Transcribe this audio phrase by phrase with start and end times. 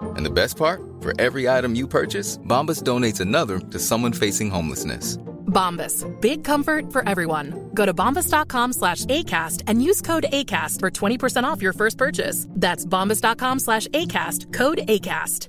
[0.00, 0.80] And the best part?
[1.00, 5.18] For every item you purchase, Bombas donates another to someone facing homelessness.
[5.48, 6.04] Bombas.
[6.20, 7.70] Big comfort for everyone.
[7.74, 12.46] Go to bombas.com slash ACAST and use code ACAST for 20% off your first purchase.
[12.50, 14.52] That's bombas.com slash ACAST.
[14.52, 15.48] Code ACAST.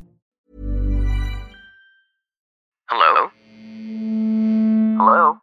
[2.87, 3.29] Hello?
[4.97, 5.37] Hello?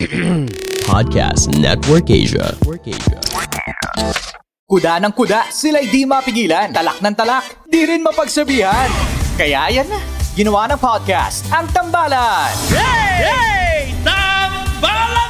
[0.86, 2.56] Podcast Network Asia.
[2.60, 4.32] Network Asia.
[4.70, 6.70] Kuda ng kuda, sila'y di mapigilan.
[6.70, 8.86] Talak ng talak, di rin mapagsabihan.
[9.34, 9.98] Kaya yan na,
[10.38, 12.54] ginawa ng podcast, ang Tambalan.
[12.70, 13.18] Hey!
[13.18, 13.78] Hey!
[14.06, 15.29] Tambalan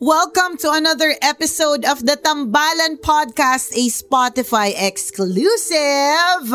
[0.00, 6.48] Welcome to another episode of the Tambalan Podcast, a Spotify exclusive.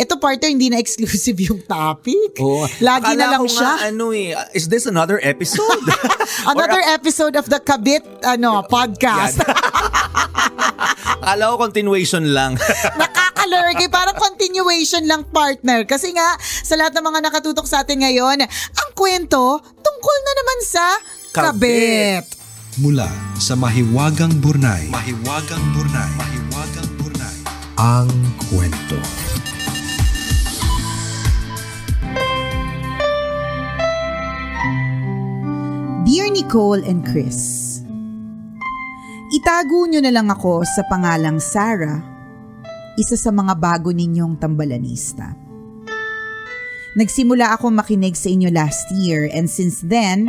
[0.00, 2.40] Ito partner, hindi na exclusive yung topic.
[2.40, 3.84] Oh, Lagi na lang siya.
[3.84, 5.84] Nga, ano eh, is this another episode?
[6.48, 9.44] Another episode of the Kabit ano podcast.
[11.20, 12.56] Akala ko continuation lang.
[12.96, 13.92] Nakakalurky.
[13.92, 15.84] Parang continuation lang, partner.
[15.84, 20.58] Kasi nga, sa lahat ng mga nakatutok sa atin ngayon, ang kwento tungkol na naman
[20.64, 20.84] sa
[21.36, 22.35] kabit.
[22.76, 23.08] Mula
[23.40, 24.92] sa Mahiwagang Burnay.
[24.92, 26.12] Mahiwagang Burnay.
[26.20, 27.36] Mahiwagang Burnay.
[27.80, 28.12] Ang
[28.52, 29.00] kwento.
[36.04, 37.80] Dear Nicole and Chris,
[39.32, 42.04] Itago nyo na lang ako sa pangalang Sarah,
[43.00, 45.32] isa sa mga bago ninyong tambalanista.
[46.92, 50.28] Nagsimula ako makinig sa inyo last year and since then,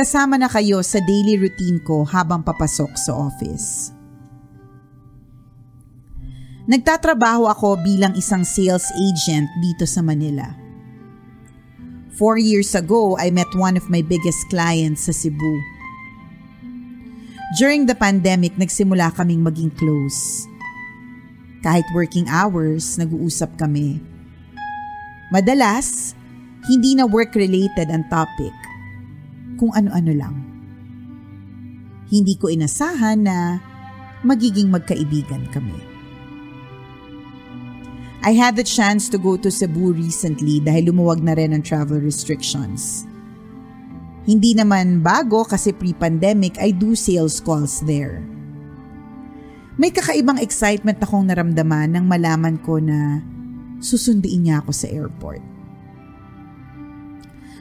[0.00, 3.92] kasama na kayo sa daily routine ko habang papasok sa office.
[6.64, 10.56] Nagtatrabaho ako bilang isang sales agent dito sa Manila.
[12.16, 15.54] Four years ago, I met one of my biggest clients sa Cebu.
[17.60, 20.48] During the pandemic, nagsimula kaming maging close.
[21.60, 24.00] Kahit working hours, nag-uusap kami.
[25.28, 26.16] Madalas,
[26.72, 28.69] hindi na work-related ang topic.
[29.60, 30.34] Kung ano-ano lang.
[32.08, 33.60] Hindi ko inasahan na
[34.24, 35.76] magiging magkaibigan kami.
[38.24, 42.00] I had the chance to go to Cebu recently dahil lumuwag na rin ang travel
[42.00, 43.04] restrictions.
[44.24, 48.24] Hindi naman bago kasi pre-pandemic I do sales calls there.
[49.80, 53.24] May kakaibang excitement akong naramdaman nang malaman ko na
[53.80, 55.59] susunduin niya ako sa airport.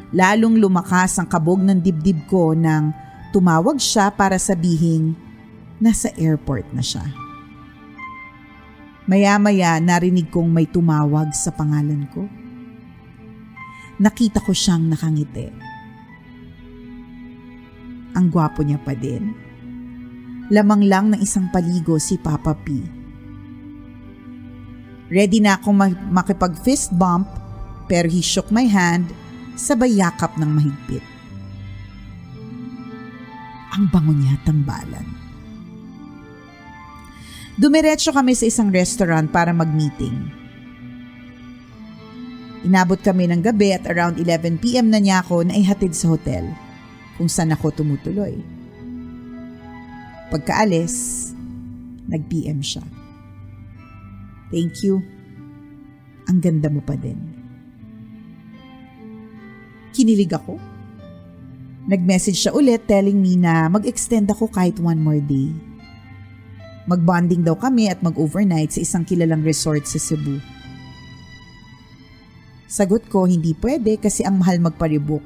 [0.09, 2.89] Lalong lumakas ang kabog ng dibdib ko nang
[3.29, 5.13] tumawag siya para sabihing
[5.77, 7.05] nasa airport na siya.
[9.05, 12.25] Maya-maya narinig kong may tumawag sa pangalan ko.
[14.01, 15.49] Nakita ko siyang nakangiti.
[18.17, 19.33] Ang gwapo niya pa din.
[20.49, 22.81] Lamang lang ng isang paligo si Papa P.
[25.09, 27.29] Ready na akong ma- makipag fist bump
[27.89, 29.09] pero he shook my hand
[29.59, 31.03] sabay yakap ng mahigpit.
[33.75, 35.03] Ang bango niya tambalan.
[37.59, 40.15] Dumiretso kami sa isang restaurant para mag-meeting.
[42.63, 46.47] Inabot kami ng gabi at around 11pm na niya ako na ihatid sa hotel
[47.19, 48.39] kung saan ako tumutuloy.
[50.31, 51.27] Pagkaalis,
[52.07, 52.83] nag-PM siya.
[54.55, 55.03] Thank you.
[56.31, 57.38] Ang ganda mo pa din.
[59.99, 60.55] Kinilig ako.
[61.91, 65.51] Nag-message siya ulit telling me na mag-extend ako kahit one more day.
[66.87, 70.39] Mag-bonding daw kami at mag-overnight sa isang kilalang resort sa Cebu.
[72.71, 75.25] Sagot ko hindi pwede kasi ang mahal magparebook.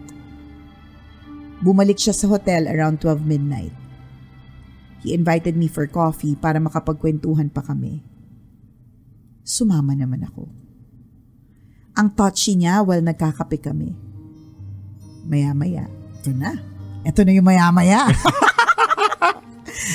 [1.61, 3.77] Bumalik siya sa hotel around 12 midnight.
[5.05, 8.01] He invited me for coffee para makapagkwentuhan pa kami.
[9.45, 10.49] Sumama naman ako.
[11.93, 14.12] Ang touchy niya while nagkakape kami.
[15.23, 15.87] Maya-maya,
[16.19, 16.51] ito na.
[17.03, 18.11] Ito na yung maya-maya.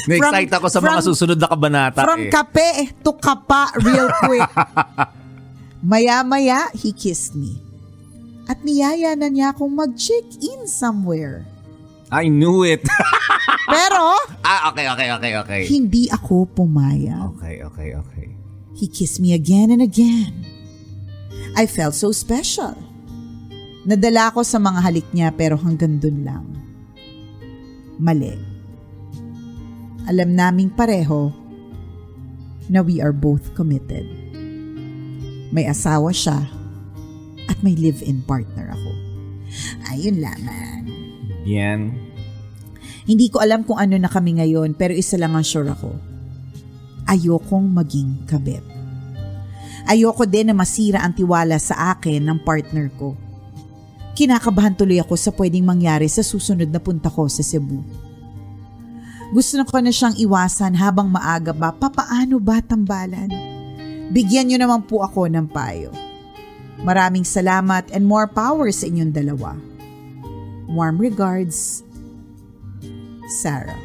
[0.09, 2.33] Na-excite ako sa mga from- susunod na kabanata From eh.
[2.33, 2.69] kape
[3.05, 4.49] to kapa real quick.
[5.93, 7.61] Maya-maya, he kissed me.
[8.49, 11.45] At niyaya na niya akong mag-check-in somewhere.
[12.09, 12.81] I knew it.
[13.69, 15.63] Pero, ah, okay, okay, okay, okay.
[15.69, 17.37] hindi ako pumayag.
[17.37, 18.27] Okay, okay, okay.
[18.73, 20.33] He kissed me again and again.
[21.53, 22.73] I felt so special.
[23.89, 26.45] Nadala ako sa mga halik niya pero hanggang dun lang.
[27.97, 28.37] Mali.
[30.05, 31.33] Alam naming pareho
[32.69, 34.05] na we are both committed.
[35.49, 36.37] May asawa siya
[37.49, 38.93] at may live-in partner ako.
[39.89, 40.85] Ayun lamang.
[41.49, 41.97] Bien.
[43.09, 45.97] Hindi ko alam kung ano na kami ngayon pero isa lang ang sure ako.
[47.09, 48.61] Ayokong maging kabit.
[49.89, 53.17] Ayoko din na masira ang tiwala sa akin ng partner ko.
[54.19, 57.79] Kinakabahan tuloy ako sa pwedeng mangyari sa susunod na punta ko sa Cebu.
[59.31, 63.31] Gusto na ko na siyang iwasan habang maaga ba, papaano ba tambalan?
[64.11, 65.95] Bigyan niyo naman po ako ng payo.
[66.83, 69.55] Maraming salamat and more power sa inyong dalawa.
[70.67, 71.87] Warm regards,
[73.39, 73.79] Sarah.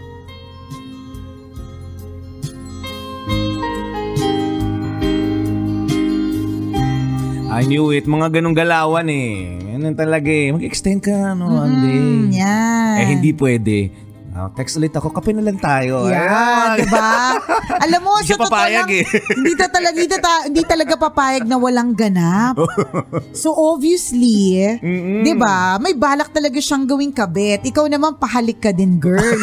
[7.54, 8.10] I knew it.
[8.10, 9.63] Mga ganong galawan eh.
[9.74, 10.54] Yan talaga eh.
[10.54, 11.50] Mag-extend ka, no?
[11.50, 11.98] Mm, Andy.
[12.38, 12.94] yan.
[13.02, 13.90] Eh, hindi pwede.
[14.34, 15.14] Ah, text ulit ako.
[15.14, 16.10] Kape na lang tayo.
[16.10, 16.82] Ayan.
[16.82, 17.38] di ba?
[17.86, 19.06] Alam mo, sa totoo lang, eh.
[19.38, 22.58] hindi, ta talaga, hindi, ta- hindi talaga papayag na walang ganap.
[23.34, 24.58] So obviously,
[25.22, 27.66] di ba, may balak talaga siyang gawing kabit.
[27.66, 29.38] Ikaw naman, pahalik ka din, girl.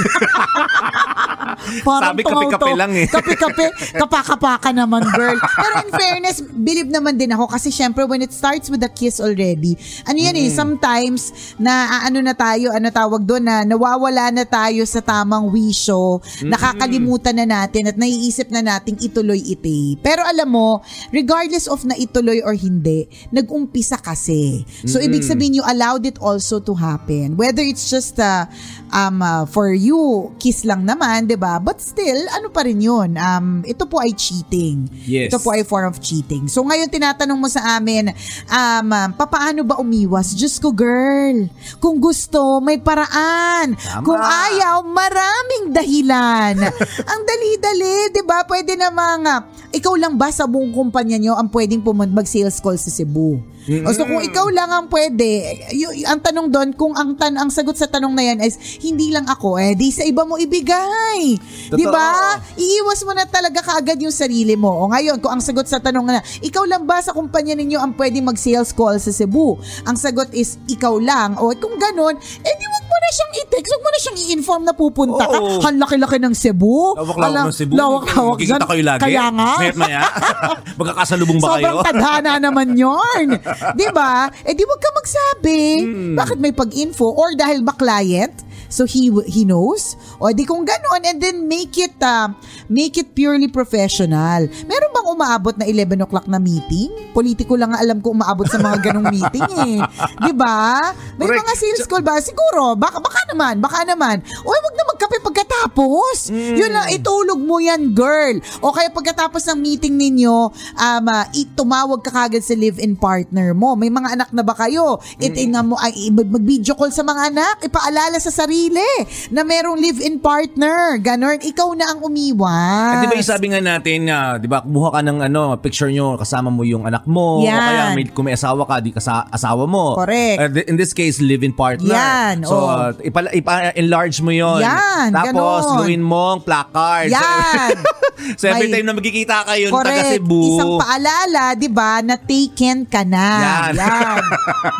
[1.84, 3.06] Parang Sabi, kape-kape lang eh.
[3.06, 5.36] Kape-kape, kapaka ka naman, girl.
[5.36, 9.20] Pero in fairness, believe naman din ako kasi syempre when it starts with a kiss
[9.20, 9.76] already,
[10.06, 14.80] ano yan eh, sometimes na ano na tayo, ano tawag doon, na nawawala na tayo
[14.87, 19.99] sa tamang wisyo, nakakalimutan na natin at naiisip na nating ituloy ite.
[20.05, 24.62] Pero alam mo, regardless of na ituloy or hindi, nag-umpisa kasi.
[24.87, 27.35] So ibig sabihin you allowed it also to happen.
[27.35, 28.47] Whether it's just uh,
[28.94, 31.59] um, uh, for you, kiss lang naman, 'di ba?
[31.59, 33.17] But still, ano pa rin 'yun?
[33.17, 34.87] Um, ito po ay cheating.
[35.09, 35.32] Yes.
[35.32, 36.47] Ito po ay form of cheating.
[36.47, 38.12] So ngayon tinatanong mo sa amin,
[38.50, 40.35] um, um, papaano ba umiwas?
[40.37, 41.49] Diyos ko, girl.
[41.79, 43.75] Kung gusto, may paraan.
[43.77, 44.05] Tama.
[44.05, 46.55] Kung ayaw, maraming dahilan.
[47.11, 48.46] ang dali-dali, 'di ba?
[48.46, 49.40] Pwede namang ah,
[49.75, 53.43] ikaw lang ba sa buong kumpanya nyo ang pwedeng pumun- mag-sales call sa Cebu?
[53.60, 55.28] O so kung ikaw lang ang pwede,
[55.68, 58.56] y- y- ang tanong doon, kung ang, tan ang sagot sa tanong na yan is,
[58.80, 61.36] hindi lang ako, eh, di sa iba mo ibigay.
[61.68, 62.40] Di ba?
[62.56, 64.72] Iiwas mo na talaga kaagad yung sarili mo.
[64.80, 67.92] O ngayon, kung ang sagot sa tanong na, ikaw lang ba sa kumpanya ninyo ang
[67.94, 69.60] pwedeng mag-sales call sa Cebu?
[69.84, 71.36] Ang sagot is, ikaw lang.
[71.36, 74.62] O kung ganun, eh di wag mo na siyang i-text, wag mo na siyang i-inform
[74.64, 75.36] na pupunta ka.
[75.36, 75.60] Oo.
[75.60, 76.96] Han laki-laki ng Cebu.
[76.96, 77.74] Lawak-lawak ng Cebu.
[77.76, 78.60] Lawak-lawak dyan.
[78.62, 79.02] kayo lagi.
[79.04, 79.52] Kaya nga.
[79.76, 80.00] Maya.
[80.80, 81.76] Magkakasalubong ba kayo?
[81.76, 83.24] Sobrang tadhana naman yon,
[83.76, 84.28] 'Di ba?
[84.42, 85.62] Eh di wag ka magsabi.
[85.84, 86.14] Hmm.
[86.16, 88.32] Bakit may pag-info or dahil ba client?
[88.70, 89.98] So he he knows.
[90.22, 92.30] O di kung ganoon and then make it uh,
[92.70, 94.46] make it purely professional.
[94.46, 96.86] Meron bang umaabot na 11 o'clock na meeting?
[97.10, 99.79] Politiko lang alam ko umaabot sa mga ganong meeting eh.
[100.22, 100.94] 'Di ba?
[101.19, 101.43] May Correct.
[101.43, 102.22] mga sales call ba?
[102.22, 104.22] Siguro, baka baka naman, baka naman.
[104.46, 105.19] Oy, wag na magkape
[105.60, 106.32] pagkatapos.
[106.32, 106.56] Hmm.
[106.56, 108.40] Yun lang, itulog mo yan, girl.
[108.64, 113.76] O kaya pagkatapos ng meeting ninyo, um, uh, itumawag ka kagad sa live-in partner mo.
[113.76, 114.98] May mga anak na ba kayo?
[115.20, 117.55] Itingnan mo, ay, mag- mag-video call sa mga anak.
[117.67, 118.86] Ipaalala sa sarili
[119.29, 120.96] na merong live-in partner.
[121.00, 122.96] Ganon, ikaw na ang umiwas.
[122.96, 125.93] Ah, di ba yung sabi nga natin, na, di ba, kumuha ka ng ano, picture
[125.93, 127.44] nyo, kasama mo yung anak mo.
[127.44, 127.52] Yan.
[127.52, 129.96] O kaya may, kung may asawa ka, di kasa, asawa mo.
[129.96, 130.38] Correct.
[130.40, 131.93] Uh, in this case, live-in partner.
[131.93, 132.67] Yan, So, oh.
[132.67, 135.49] uh, ipa- ipa-enlarge mo yon Yan, Tapos, ganon.
[135.58, 137.10] Gawin mong placard.
[137.10, 137.76] Yan.
[138.40, 140.10] so, every May- time na magkikita kayo, taga Correct.
[140.14, 140.42] Cebu.
[140.54, 143.28] Isang paalala, 'di ba, na taken ka na.
[143.40, 143.72] Yan.
[143.76, 144.22] Yan.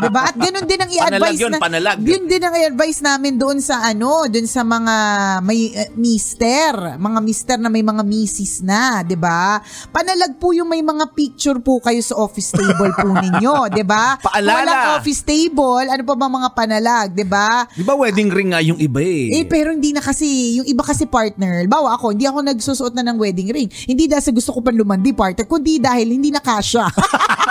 [0.01, 0.21] 'Di ba?
[0.29, 1.99] At ganun din ang i-advise Panalag yun, na panalag.
[2.03, 4.95] Yun din ang i-advise namin doon sa ano, doon sa mga
[5.41, 9.59] may uh, mister, mga mister na may mga misis na, 'di ba?
[9.91, 14.21] Panalag po yung may mga picture po kayo sa office table po ninyo, 'di ba?
[14.21, 14.57] Kung Paalala.
[14.61, 17.65] Walang office table, ano pa ba mga panalag, 'di ba?
[17.73, 19.41] Di ba wedding ring nga yung iba eh?
[19.41, 23.05] Eh, pero hindi na kasi, yung iba kasi partner, bawa ako, hindi ako nagsusuot na
[23.09, 23.69] ng wedding ring.
[23.89, 26.87] Hindi dahil sa gusto ko pang lumandi partner, kundi dahil hindi na kasha.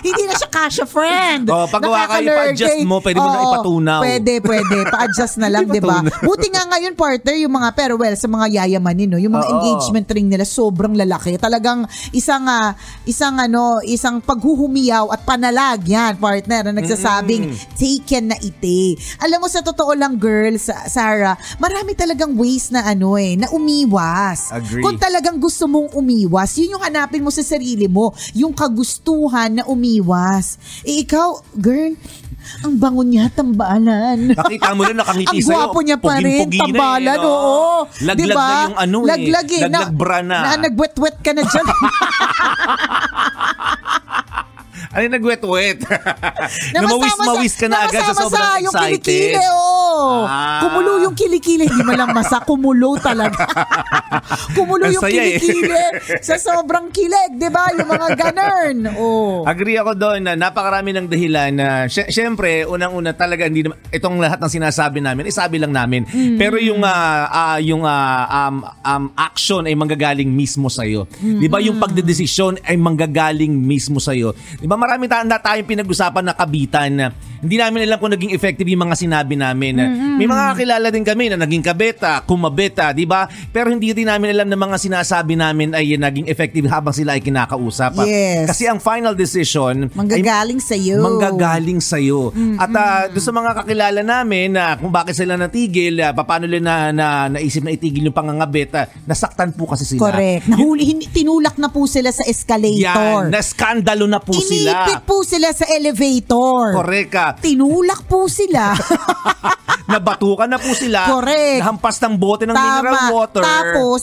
[0.00, 1.48] Hindi na siya kasha friend.
[1.48, 2.38] Oh, pag gawa kayo, Nakakalurkate.
[2.54, 4.00] pa-adjust mo, pwede mo na Oo, ipatunaw.
[4.00, 4.76] Pwede, pwede.
[4.86, 6.00] Pa-adjust na lang, di ba?
[6.22, 9.52] Buti nga ngayon, partner, yung mga, pero well, sa mga yayamanin, no, yung mga Oo.
[9.56, 11.36] engagement ring nila, sobrang lalaki.
[11.36, 18.36] Talagang isang, ah, isang, ano, isang paghuhumiyaw at panalag yan, partner, na nagsasabing, taken na
[18.38, 18.96] ite.
[19.20, 24.50] Alam mo, sa totoo lang, girls, Sarah, marami talagang ways na ano eh, na umiwas.
[24.52, 24.82] Agree.
[24.82, 29.64] Kung talagang gusto mong umiwas, yun yung hanapin mo sa sarili mo, yung kagustuhan na
[29.70, 30.58] umiwas.
[30.82, 31.94] Eh ikaw, girl,
[32.64, 34.34] ang bango niya, tambalan.
[34.34, 35.54] Nakita mo na nakangiti Ang sa'yo.
[35.54, 37.28] gwapo niya pa rin, eh, tambalan, no?
[37.28, 37.76] oo.
[38.02, 38.48] Laglag Diba?
[38.48, 39.08] na yung ano eh.
[39.08, 39.62] Laglag eh.
[39.68, 40.38] Laglag bra na.
[40.42, 41.66] Na nagwet-wet ka na dyan.
[44.90, 45.78] Ano yung nagwet-wet?
[45.86, 49.02] Na Namawis-mawis ka na agad sa namasama sobrang yung excited.
[49.06, 50.26] kilikili, oh.
[50.26, 50.60] Ah.
[50.60, 51.64] Kumulo yung kilikili.
[51.64, 53.46] Hindi mo lang masa, kumulo talaga.
[54.58, 55.38] kumulo yung eh.
[55.38, 55.70] kilikili
[56.26, 57.70] sa sobrang kilig, di ba?
[57.70, 58.78] Yung mga ganern.
[58.96, 59.46] Oh.
[59.46, 64.18] Agree ako doon na napakarami ng dahilan na sy- syempre unang-una talaga hindi naman itong
[64.18, 66.36] lahat ng sinasabi namin isabi lang namin Mm.
[66.36, 71.04] pero yung ah, ah, yung ah, um, um, action ay manggagaling mismo sa iyo.
[71.14, 74.32] 'Di ba yung pagdedesisyon ay manggagaling mismo sa iyo.
[74.56, 77.06] 'Di ba marami ta- na tayong pinag-usapan na kabitan na
[77.40, 79.80] hindi namin alam kung naging effective yung mga sinabi namin.
[80.20, 83.32] May mga kakilala din kami na naging kabeta, kumabeta, 'di ba?
[83.48, 87.24] Pero hindi din namin alam na mga sinasabi namin ay naging effective habang sila ay
[87.24, 87.96] kinakausap.
[88.04, 88.44] Yes.
[88.44, 91.00] Kasi ang final decision Manggagaling sa iyo.
[91.00, 92.28] manggagaling sa iyo.
[92.60, 96.60] At ah, doon sa mga kakilala namin na kung bakit sila natigil, uh, paano nila
[96.60, 97.06] na, na
[97.40, 100.12] naisip na itigil yung pangangabet, ah, nasaktan po kasi sila.
[100.12, 100.44] Correct.
[100.44, 103.32] Nahuli, tinulak na po sila sa escalator.
[103.32, 104.69] Yan, naskandalo na po sila.
[104.70, 106.78] Inipit po sila sa elevator.
[106.78, 107.26] Correct ka.
[107.42, 108.72] Tinulak po sila.
[109.92, 111.10] Nabatukan na po sila.
[111.10, 111.60] Correct.
[111.66, 113.10] Nahampas ng bote ng mineral Tama.
[113.10, 113.42] water.
[113.42, 114.02] Tapos,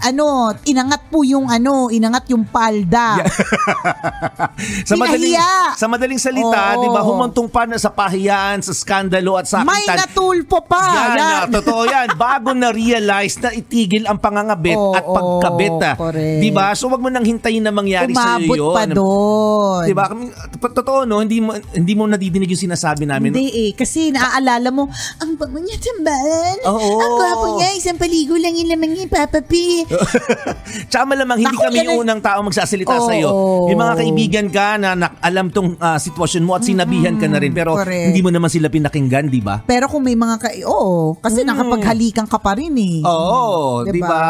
[0.00, 0.26] ano,
[0.62, 3.20] inangat po yung ano, inangat yung palda.
[4.88, 5.52] sa madaling Pinahiya.
[5.74, 6.80] sa madaling salita, Oo.
[6.80, 9.66] 'di ba, humantong pa na sa pahiyan, sa skandalo at sakitan.
[9.66, 10.84] May natulpo pa.
[10.90, 11.20] Yan, Yan.
[11.20, 12.08] ah, totoo yan.
[12.20, 15.76] Bago na-realize na itigil ang pangangabit Oo, at pagkabit.
[15.82, 15.94] ah.
[15.96, 16.40] correct.
[16.40, 16.72] Di ba?
[16.72, 18.74] So, wag mo nang hintayin na mangyari sa Umabot iyo yun.
[18.74, 19.82] pa doon.
[19.84, 20.04] Di ba?
[20.06, 21.20] Kami- Totoo, no?
[21.20, 23.32] Hindi mo, hindi mo nadidinig yung sinasabi namin.
[23.32, 23.70] Hindi eh.
[23.72, 24.88] Kasi naaalala mo,
[25.18, 26.56] ang bango niya tambalan.
[26.66, 26.88] Oo.
[26.96, 29.84] Ang gwapo niya, isang paligo lang yung laman niya, Papa P.
[30.90, 33.06] Tsaka malamang hindi Naku, kami yan yung unang tao magsasalita Oo.
[33.06, 33.30] sa iyo.
[33.66, 37.38] May mga kaibigan ka na, na alam tong ah, sitwasyon mo at sinabihan ka na
[37.38, 38.10] rin pero correct.
[38.12, 39.62] hindi mo naman sila pinakinggan, di ba?
[39.66, 40.48] Pero kung may mga ka...
[40.66, 43.02] Oo, kasi nakapaghalikan ka pa rin eh.
[43.02, 43.06] Mm.
[43.06, 43.92] Oo, Diba?
[43.92, 44.22] 'di ba?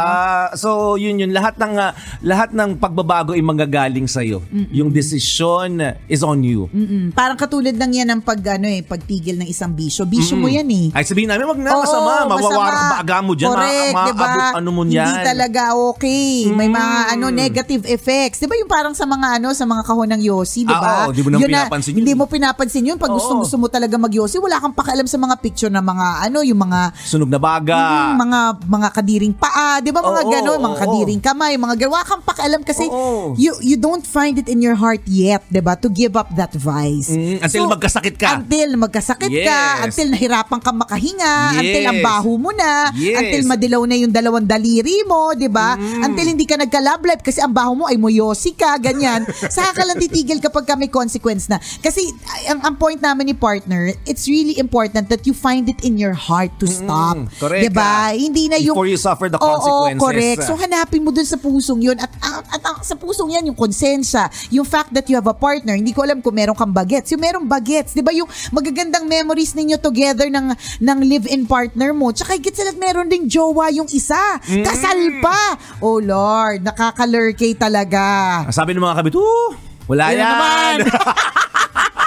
[0.57, 1.93] So, yun yun lahat ng ah,
[2.25, 4.40] lahat ng pagbabago ay manggagaling sa iyo.
[4.73, 6.67] Yung decision is on you.
[6.71, 7.12] Mm-mm.
[7.12, 10.05] Parang katulad lang yan ng pag, ano eh, pagtigil ng isang bisyo.
[10.07, 10.87] Bisyo mo yan eh.
[10.97, 12.73] Ay sabihin namin, wag na Oo, masama, masama.
[12.97, 14.19] baga mo diyan, Correct, ma- diba?
[14.21, 15.07] maabot ano mo niyan.
[15.07, 16.47] Hindi talaga okay.
[16.50, 18.38] May mga ano negative effects.
[18.38, 21.07] 'Di ba yung parang sa mga ano sa mga kahon ng Yossi, 'di ba?
[21.07, 21.99] Ah, oo, di mo na Yun pinapansin yun.
[22.04, 25.35] Hindi mo pinapansin yun pag gusto gusto mo talaga mag-Yossi, wala kang pakialam sa mga
[25.40, 28.12] picture ng mga ano, yung mga Sunog na baga.
[28.12, 30.83] Mm, mga mga kadiring paa, 'di ba mga Oo, gano'n, mga oo.
[30.85, 33.33] kadiring kamay, mga gawa kang pakialam kasi Oo.
[33.35, 36.52] you you don't find it in your heart yet, 'di ba, to give up that
[36.54, 37.11] vice.
[37.11, 38.38] Mm, until magkasakit ka.
[38.38, 39.85] Until magkasakit ka, Yes.
[39.88, 41.61] until nahirapan ka makahinga, Yes.
[41.61, 43.16] until ang baho mo na, Yes.
[43.16, 45.80] until madilaw na yung dalawang daliri mo, 'di ba?
[45.80, 46.04] Mm.
[46.04, 49.25] Until hindi ka nagka-love life kasi ang baho mo ay moyosi ka, ganyan.
[49.54, 51.56] Saka ka lang titigil kapag ka may consequence na.
[51.80, 52.04] Kasi
[52.52, 56.12] ang, ang point namin ni partner, it's really important that you find it in your
[56.12, 57.16] heart to stop.
[57.16, 58.12] Mm, correct 'Di ba?
[58.12, 58.18] ka.
[58.18, 60.02] Hindi na yung Before you suffer the Oo, consequences.
[60.04, 60.40] correct.
[60.44, 63.56] So hanapin mo dun sa pusong yun at, at, at, ang- sa pusong yan yung
[63.56, 65.73] konsensya, yung fact that you have a partner.
[65.73, 67.09] Hindi ko alam kung meron kang bagets.
[67.14, 68.12] Yung merong bagets, 'di ba?
[68.12, 72.11] Yung magagandang memories ninyo together ng ng live-in partner mo.
[72.11, 74.18] Tsaka higit sa lahat meron ding jowa yung isa.
[74.42, 74.64] Mm.
[74.66, 75.41] Kasal pa.
[75.79, 78.45] Oh Lord, nakakalurkay talaga.
[78.49, 79.53] Sabi ng mga kabit, "Oh,
[79.87, 80.77] wala Ayun yan." naman.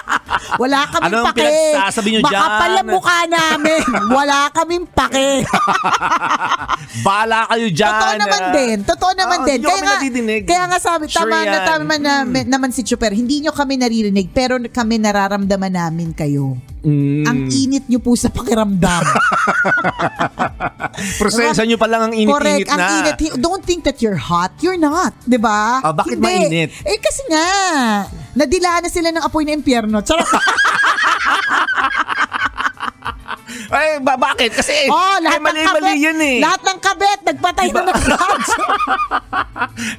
[0.56, 1.42] Wala kaming Anong pake.
[1.42, 2.42] pinagsasabi nyo dyan?
[2.42, 3.82] Makapal ang mukha namin.
[4.10, 5.28] Wala kaming pake.
[7.08, 7.90] Bala kayo dyan.
[7.90, 8.52] Totoo naman ah.
[8.52, 8.78] din.
[8.84, 9.58] Totoo naman Ah, din.
[9.58, 12.70] hindi nyo Kaya kami nga, kaya nga sabi, Sure tama na tama na, me- naman
[12.70, 13.12] si Chuper.
[13.12, 16.56] Hindi nyo kami naririnig, pero kami nararamdaman namin kayo.
[16.84, 17.24] Mm.
[17.24, 19.04] Ang init nyo po sa pakiramdam.
[21.20, 22.68] Prosesan nyo pa lang ang init-init Correct.
[22.70, 22.90] Ang na.
[23.02, 23.16] init.
[23.40, 24.52] Don't think that you're hot.
[24.60, 25.16] You're not.
[25.24, 25.80] 'Di ba?
[25.80, 26.28] Ah, bakit Hindi.
[26.28, 26.70] mainit?
[26.84, 27.48] Eh kasi nga,
[28.34, 30.02] nadilaan na sila ng apoy na impyerno.
[30.02, 30.26] Charot.
[33.74, 34.54] Ay, ba- bakit?
[34.54, 36.38] Kasi, oh, lahat eh, mali-mali ng kabet, yun eh.
[36.42, 37.96] Lahat ng kabet, nagpatay na ng.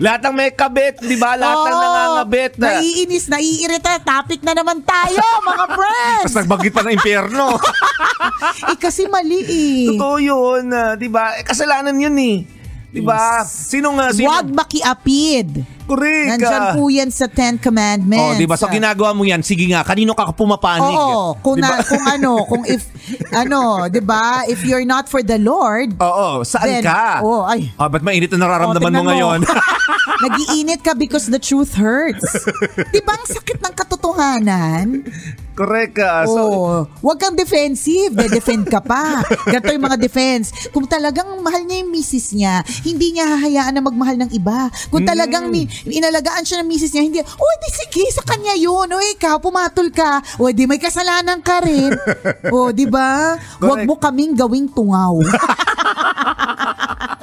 [0.04, 1.34] Lahat ng may kabit, di ba?
[1.34, 2.52] Lahat ng Oo, nangangabit.
[2.58, 2.78] Na.
[2.78, 4.02] Naiinis, naiirita.
[4.02, 6.22] Topic na naman tayo, mga friends.
[6.26, 7.46] Tapos nagbagit pa ng impyerno.
[8.70, 9.86] eh, kasi mali eh.
[9.94, 11.38] Totoo yun, ah, di ba?
[11.38, 12.36] Eh, kasalanan yun eh.
[12.94, 13.42] Diba?
[13.42, 14.30] Sinong, uh, sino?
[14.30, 15.66] Huwag makiapid.
[15.84, 16.40] Correct.
[16.40, 18.22] Nandyan po yan sa Ten Commandments.
[18.22, 18.56] Oh, di ba?
[18.56, 19.42] So ginagawa mo yan.
[19.44, 20.94] Sige nga, kanino ka pumapanig?
[20.94, 21.76] Oo, kung, Diba?
[21.76, 22.88] na, kung ano, kung if,
[23.34, 24.48] ano, di ba?
[24.48, 27.20] If you're not for the Lord, Oo, saan Then, ka?
[27.20, 27.68] oh, ay.
[27.76, 29.38] Ah, ba't mainit na nararamdaman Oh, mo ngayon?
[30.24, 32.24] Nagiinit ka because the truth hurts.
[32.94, 34.86] di ba ang sakit ng katotohanan?
[35.54, 36.26] Correct ka.
[36.26, 38.11] So, oh, wag kang defensive.
[38.11, 39.23] De-defend ka pa.
[39.54, 40.50] Ganito yung mga defense.
[40.75, 44.66] Kung talagang mahal niya yung misis niya, hindi niya hahayaan na magmahal ng iba.
[44.90, 48.90] Kung talagang mi- inalagaan siya ng misis niya, hindi, oh, di sige, sa kanya yun.
[48.90, 50.18] O ikaw, pumatol ka.
[50.42, 51.94] O di may kasalanan ka rin.
[52.54, 53.38] o, di ba?
[53.62, 55.23] Wag mo kaming gawing tungaw.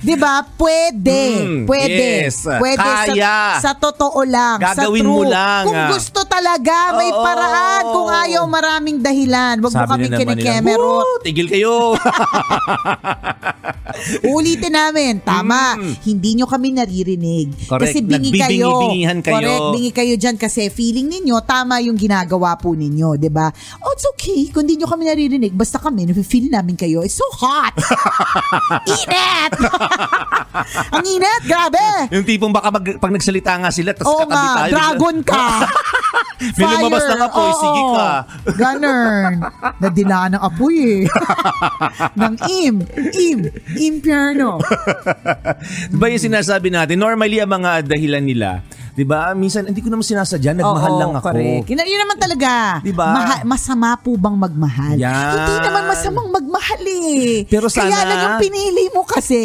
[0.00, 0.44] di ba?
[0.44, 1.22] Pwede.
[1.42, 2.06] Mm, pwede.
[2.26, 2.46] yes.
[2.46, 3.58] Pwede Kaya.
[3.58, 4.60] Sa, sa totoo lang.
[4.60, 5.32] Gagawin sa mo true.
[5.32, 5.88] lang, Kung ah.
[5.90, 7.22] gusto talaga, may Oo.
[7.24, 7.82] paraan.
[7.88, 9.58] Kung ayaw, maraming dahilan.
[9.60, 10.06] Wag mo kami.
[10.76, 11.96] "Woo, tigil kayo.
[14.36, 15.78] Ulitin namin, tama.
[15.78, 15.94] Mm.
[16.02, 17.48] Hindi nyo kami naririnig.
[17.66, 17.82] Correct.
[17.82, 18.90] Kasi bingi kayo.
[18.92, 19.22] Kayo.
[19.22, 23.48] Correct, bingi kayo dyan kasi feeling ninyo, tama yung ginagawa po ninyo, di ba?
[23.82, 24.50] Oh, it's okay.
[24.50, 27.02] Kung hindi nyo kami naririnig, basta kami, nafe-feel namin kayo.
[27.06, 27.74] It's so hot!
[29.06, 29.52] init!
[30.96, 31.84] Ang init, grabe!
[32.10, 34.72] yung tipong baka mag, pag nagsalita nga sila, tapos Oo katabi nga, tayo.
[34.72, 35.44] dragon ka!
[36.36, 37.60] May lumabas na apoy, Oo.
[37.64, 38.08] sige ka.
[38.60, 39.32] Ganun.
[39.80, 41.00] Nadilaan ng apoy eh.
[42.12, 42.74] ng im.
[43.16, 43.38] Im.
[43.78, 44.58] Impyerno.
[46.00, 48.64] Ba yung sinasabi natin, normally ang mga dahilan nila,
[48.96, 51.26] di ba, minsan hindi ko naman sinasadya, nagmahal Oo, lang ako.
[51.28, 51.68] Correct.
[51.68, 52.52] Yun, yun naman talaga.
[52.80, 53.06] Diba?
[53.06, 54.96] Maha- masama po bang magmahal?
[54.96, 55.12] Yan.
[55.36, 57.44] Hindi naman masamang magmahal eh.
[57.44, 59.42] Pero Kaya sana- lang yung pinili mo kasi.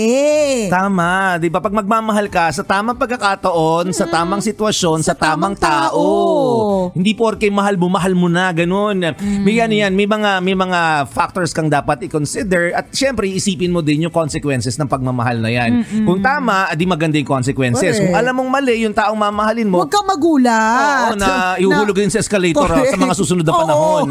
[0.68, 1.60] Tama, 'di ba?
[1.60, 5.92] Pag magmamahal ka sa tamang pagkakataon, sa tamang sitwasyon, sa, tamang, tamang tao.
[5.92, 6.92] tao.
[6.94, 9.04] Hindi porke mahal mo, mahal mo na, ganun.
[9.44, 13.84] May ano yan, may mga may mga factors kang dapat i-consider at syempre isipin mo
[13.84, 15.84] din yung consequences ng pagmamahal na yan.
[16.04, 17.98] Kung tama, adi maganda yung consequences.
[17.98, 18.08] Correct.
[18.08, 21.10] Kung alam mong mali yung taong mamahalin mo, Huwag kang magulat.
[21.10, 24.08] oo, na ihuhulog din sa escalator ah, sa mga susunod na panahon.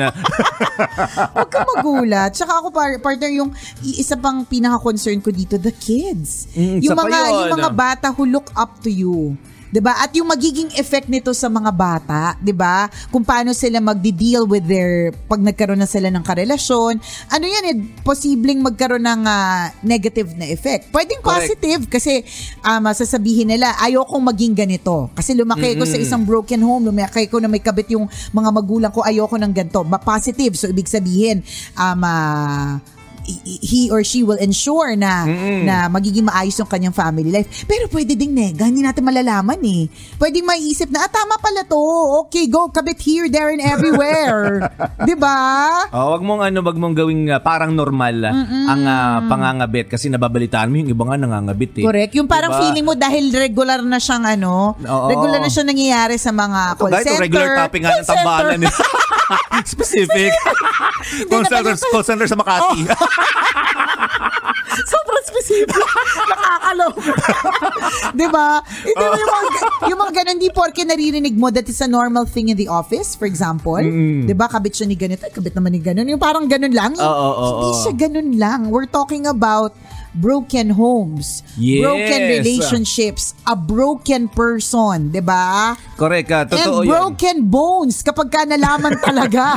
[1.39, 2.31] Huwag kang magulat.
[2.35, 6.51] Tsaka ako par- partner yung isa pang pinaka-concern ko dito, the kids.
[6.59, 7.35] Mm, yung mga yun.
[7.47, 9.39] yung mga bata who look up to you.
[9.71, 10.03] 'Di ba?
[10.03, 12.91] At yung magiging effect nito sa mga bata, 'di ba?
[13.09, 16.99] Kung paano sila magdi-deal with their pag nagkaroon na sila ng karelasyon.
[17.31, 20.91] Ano 'yan eh, posibleng magkaroon ng ah, negative na effect.
[20.91, 21.55] Pwedeng Correct.
[21.55, 22.27] positive kasi
[22.67, 25.09] um, sasabihin nila, ayokong maging ganito.
[25.15, 28.93] Kasi lumaki ko sa isang broken home, lumaki ko na may kabit yung mga magulang
[28.93, 29.81] ko, ayoko ng ganito.
[29.87, 30.59] Ma- positive.
[30.59, 31.47] So, ibig sabihin,
[31.79, 32.83] um, ah,
[33.25, 35.25] he- or she will ensure na
[35.63, 37.65] na magiging maayos yung kanyang family life.
[37.69, 39.87] Pero pwede ding nega, hindi natin malalaman eh.
[40.17, 41.79] Pwedeng maiisip na, ah, tama pala to.
[42.27, 44.67] Okay, go, kabit here, there, and everywhere.
[45.21, 45.37] ba?
[45.93, 48.35] Oh, wag mong ano, wag mong gawing ah, parang normal ah,
[48.73, 51.85] ang ah, pangangabit kasi nababalitaan mo yung iba nga nangangabit eh.
[51.85, 52.13] Correct.
[52.17, 52.61] Yung parang Diba?
[52.65, 55.07] feeling mo dahil regular na siyang ano, Oo.
[55.13, 57.23] regular na siya nangyayari sa mga call Kahit center.
[57.23, 58.75] regular topic nga ng call tambalan eh.
[59.61, 60.33] Specific.
[61.29, 62.81] call, center, call center sa Makati.
[64.91, 65.77] Sobrang specific.
[66.31, 67.01] Nakakaloko.
[68.15, 68.63] di ba?
[68.65, 69.49] Hindi mo yung mga,
[69.91, 73.15] yung mga ganun, di porke naririnig mo that is a normal thing in the office,
[73.15, 73.79] for example.
[73.81, 74.47] Di ba?
[74.47, 76.07] Kabit siya ni ganito, ay, kabit naman ni ganun.
[76.07, 76.93] Yung parang ganun lang.
[76.97, 77.81] Oo, oo, Hindi oo.
[77.83, 78.61] siya ganun lang.
[78.71, 79.75] We're talking about
[80.13, 81.81] broken homes, Yes.
[81.81, 85.75] broken relationships, a broken person, di ba?
[85.95, 86.39] Correct ka.
[86.47, 86.91] Totoo And yan.
[86.91, 89.55] broken bones kapag ka nalaman talaga.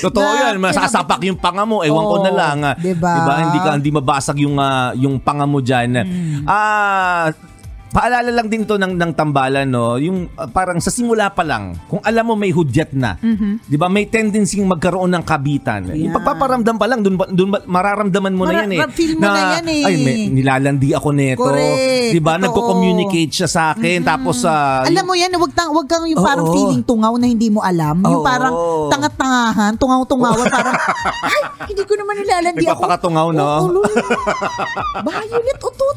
[0.00, 0.56] Totoo na yan.
[0.58, 1.80] Masasapak yung panga mo.
[1.80, 2.58] Ewan ko na lang.
[2.62, 2.74] ah.
[2.76, 3.14] diba?
[3.14, 3.34] Diba?
[3.40, 5.88] Hindi ka hindi mabasag yung ah, yung panga mo diyan.
[5.96, 6.44] Hmm.
[6.44, 7.32] Ah
[7.94, 9.94] Paalala lang din to ng, ng tambalan, no?
[9.96, 13.14] Yung ah, parang sa simula pa lang, kung alam mo may hudyat na,
[13.62, 15.86] di ba may tendency magkaroon ng kabitan.
[15.86, 15.94] Mm-hmm.
[15.94, 16.16] Yung Yeah.
[16.18, 18.90] pagpaparamdam pa lang, dun, dun mararamdaman mo Mara- na yan eh.
[18.90, 19.82] feel mo na yan eh.
[19.84, 21.46] Ay, may, nilalandi ako neto.
[21.46, 22.10] Correct.
[22.10, 22.34] Di ba?
[22.36, 24.02] Nagko-communicate siya sa akin.
[24.02, 27.46] Tapos, ah, Alam mo yan, wag, tang, wag kang yung parang feeling tungaw na hindi
[27.46, 28.02] mo alam.
[28.02, 28.26] Yung Oo.
[28.26, 28.54] parang
[28.90, 30.74] tangat-tangahan, tungaw-tungawan, parang,
[31.24, 32.74] ay, hindi ko naman nilalandi ako.
[32.74, 33.46] Nagpapakatungaw, no?
[33.46, 33.80] Oo, ulo.
[35.00, 35.96] Violet, utot.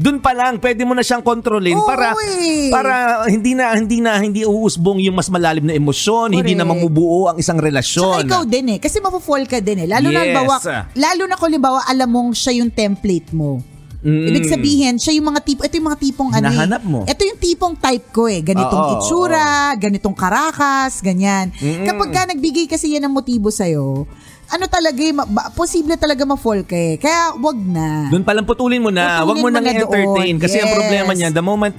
[0.00, 2.68] Doon pa lang pwede mo na siyang kontrolin Oo, para eh.
[2.68, 2.92] para
[3.26, 6.82] hindi na hindi na hindi uusbong yung mas malalim na emosyon, hindi na Correct.
[6.84, 8.26] mamubuo ang isang relasyon.
[8.26, 8.78] ikaw din eh.
[8.78, 9.88] Kasi mapufall ka din eh.
[9.88, 10.22] Lalo na, Yes.
[10.30, 10.54] halimbawa,
[10.94, 13.62] lalo na kung halimbawa, alam mong siya yung template mo.
[14.04, 14.28] Mm.
[14.28, 16.52] Ibig sabihin, siya yung mga tipo, ito yung mga tipong ano eh.
[16.52, 17.00] Hinahanap mo.
[17.08, 18.44] Ito yung tipong type ko eh.
[18.44, 21.48] Ganitong Oo, itsura, ganitong karakas, ganyan.
[21.56, 21.88] Mm-mm.
[21.88, 24.04] Kapag ka nagbigay kasi yan ng motibo sa'yo,
[24.54, 26.94] ano talaga, eh, ma- ba- posible talaga ma-fall ka eh.
[26.96, 28.06] Kaya wag na.
[28.08, 29.20] Doon palang putulin mo na.
[29.20, 30.06] Putulin Huwag mo mo nang na i-entertain.
[30.06, 30.36] doon.
[30.38, 30.76] Kasi ang Yes.
[30.76, 31.74] problema niya, the moment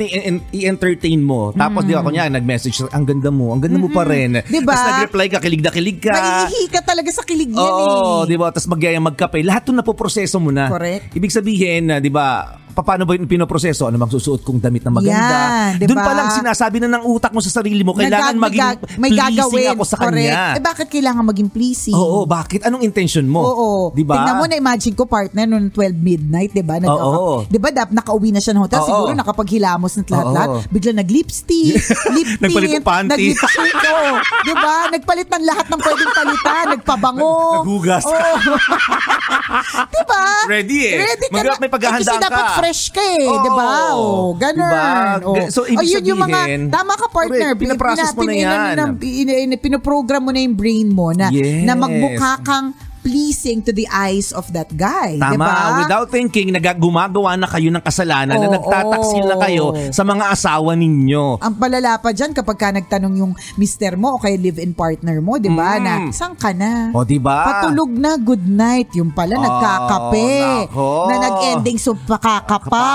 [0.51, 4.43] i-entertain mo, tapos di ba, kunya, nag-message, ang ganda mo, ang ganda mo pa rin.
[4.45, 4.71] Diba?
[4.71, 6.13] Tapos nag-reply ka, kilig na kilig ka.
[6.13, 8.27] Maiihi ka talaga sa kilig yan Oo, eh.
[8.27, 8.51] di ba?
[8.51, 9.39] Tapos magyaya magkape.
[9.39, 10.67] Lahat 'to napoproseso mo na.
[10.67, 11.13] Correct.
[11.13, 13.85] Ibig sabihin, na, di ba, paano ba yung pinoproseso?
[13.85, 15.37] Ano bang susuot kong damit na maganda?
[15.69, 18.41] Yan, di Doon pa lang sinasabi na ng utak mo sa sarili mo, kailangan Nagag-
[18.41, 19.67] maging may may pleasing gagawin.
[19.71, 20.17] ako sa Correct.
[20.27, 20.43] kanya.
[20.51, 21.93] Eh bakit kailangan maging pleasing?
[21.93, 22.59] Oo, bakit?
[22.61, 23.39] Anong intention mo?
[23.39, 23.69] Oo.
[23.91, 24.17] Di ba?
[24.17, 26.81] Tingnan mo na imagine ko partner noong 12 midnight, 'di ba?
[26.81, 27.45] Oo.
[27.45, 28.87] 'Di ba dap nakauwi na siya ng hotel, Oo.
[28.87, 30.49] siguro nakapaghilamos na lahat-lahat.
[30.49, 30.59] Oo.
[30.67, 31.75] Bigla nag-lipstick,
[32.15, 33.11] lip tint, Nagpalit ng panty.
[33.31, 34.09] nag-lipstick, oo.
[34.41, 34.75] 'Di ba?
[34.89, 37.33] Nagpalit ng lahat ng pwedeng palitan, nagpabango.
[37.57, 38.03] Naghugas.
[38.03, 38.33] Oo.
[39.85, 40.23] 'Di ba?
[40.47, 40.93] Ready eh.
[41.01, 41.53] Ready ka Mag- na.
[41.57, 42.27] may paghahandaan kasi ka.
[42.27, 43.67] dapat fresh ka eh, 'di ba?
[43.93, 44.65] Oh, ganun.
[44.65, 45.21] Diba?
[45.21, 45.37] Oh.
[45.47, 47.53] So, ibig oh, yun yung mga sabihin- tama ka partner.
[47.53, 47.61] Correct.
[47.61, 48.73] Pinaprocess mo na Pina- yan.
[48.73, 51.61] pina- pina- pina- Pinoprogram mo na yung brain mo na Yes.
[51.61, 52.73] na magmukha kang
[53.05, 55.21] pleasing to the eyes of that guy.
[55.21, 55.53] Tama, diba?
[55.85, 58.55] without thinking, nag- gumagawa na kayo ng kasalanan na Oo.
[58.57, 61.37] nagtataksil na kayo sa mga asawa ninyo.
[61.37, 65.37] Ang palala pa dyan kapag ka nagtanong yung mister mo o kay live-in partner mo,
[65.37, 65.77] di ba?
[65.77, 65.83] Mm.
[65.85, 66.89] Na, saan ka na?
[66.97, 67.45] O, di ba?
[67.61, 68.89] Patulog na, good night.
[68.97, 70.29] Yung pala, Oh, nagkakape.
[70.65, 70.89] nako.
[71.05, 72.87] Na nag-ending sa pakakapa.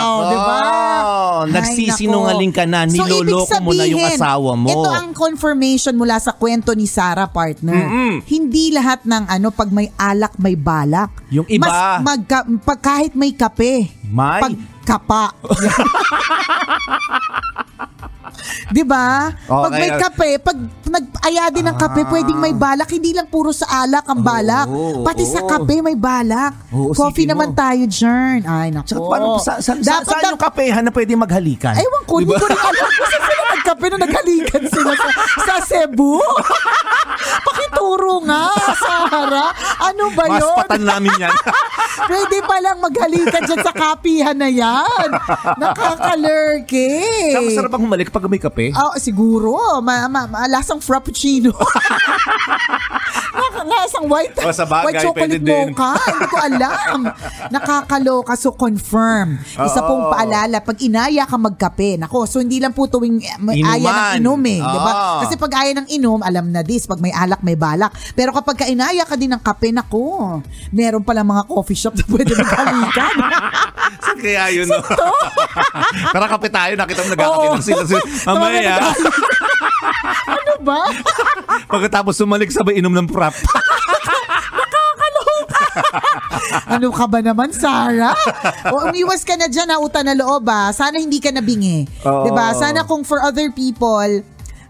[0.00, 0.58] Oh, di ba?
[1.46, 4.68] Nagsisinungaling ka na, niloloko ibig mo na yung asawa mo.
[4.70, 7.76] Ito ang confirmation mula sa kwento ni Sarah, partner.
[7.76, 8.24] Mm-mm.
[8.24, 11.10] Hindi lahat ng ano, pag may alak, may balak.
[11.28, 11.66] Yung iba.
[11.66, 13.90] Mas magka, pag kahit may kape.
[14.08, 14.38] May?
[14.40, 15.34] Pag kapa.
[18.68, 19.32] 'Di ba?
[19.48, 22.08] Oh, pag may kaya- kape, pag nag-aya din ng kape, Ah.
[22.08, 22.86] pwedeng may balak.
[22.86, 24.68] Hindi lang puro sa alak ang balak.
[24.68, 25.48] Oo, Pati sa oo.
[25.48, 26.52] kape may balak.
[26.70, 27.56] Oo, Coffee naman mo.
[27.56, 28.44] tayo, Jern.
[28.44, 28.86] Ay, nako.
[28.86, 31.74] Sa, paano, sa, sa, sa, Dapat saan na- yung kapehan na pwede maghalikan?
[31.74, 35.08] Ewan ko, hindi ko rin alam kung saan sila nagkape nung naghalikan sila sa,
[35.42, 36.12] sa Cebu.
[37.48, 38.44] Pakituro nga,
[39.28, 39.52] Sarah.
[39.92, 40.56] Ano ba yun?
[40.64, 41.34] patan namin yan.
[42.08, 45.08] Pwede palang maghalikan dyan sa kapihan na yan.
[45.60, 46.88] Nakakalurke.
[47.36, 48.72] Saka masarap ang humalik pag may kape.
[48.72, 49.84] Oh, siguro.
[49.84, 51.52] Ma, ma, ma- lasang frappuccino.
[53.68, 55.90] Naka- lasang white, O, sa bagay, white chocolate mocha.
[55.94, 56.98] Hindi ko alam.
[57.54, 58.32] Nakakaloka.
[58.34, 59.36] So, confirm.
[59.44, 63.60] Isa pong paalala, pag inaya ka magkape, nako, so hindi lang po tuwing eh, may
[63.60, 63.94] aya Inuman.
[63.94, 64.60] ng inom eh.
[64.60, 64.92] di ba?
[64.92, 65.18] Ah.
[65.22, 66.84] Kasi pag aya ng inom, alam na this.
[66.84, 67.92] Pag may alak, may balak.
[68.12, 70.38] Pero kapag ka inaya ka din ng kape, nako,
[70.70, 73.14] meron pala mga coffee shop na pwede maghalikan.
[74.00, 74.66] Saan kaya yun?
[74.66, 74.80] No?
[76.14, 77.82] Tara kape tayo, nakita mo nagkakape ng sila.
[77.84, 78.02] sila.
[78.26, 78.72] Mamaya,
[80.28, 80.80] ano ba?
[81.68, 83.34] pagkatapos sumalik sabay inom ng prop.
[86.68, 88.14] Ano ka ba naman, Sarah?
[88.70, 90.70] O, umiwas ka na dyan, ha, uta na loob, ha?
[90.70, 91.84] Sana hindi ka nabingi.
[92.06, 92.24] Oo.
[92.24, 92.54] 'Di ba?
[92.54, 94.22] Sana kung for other people,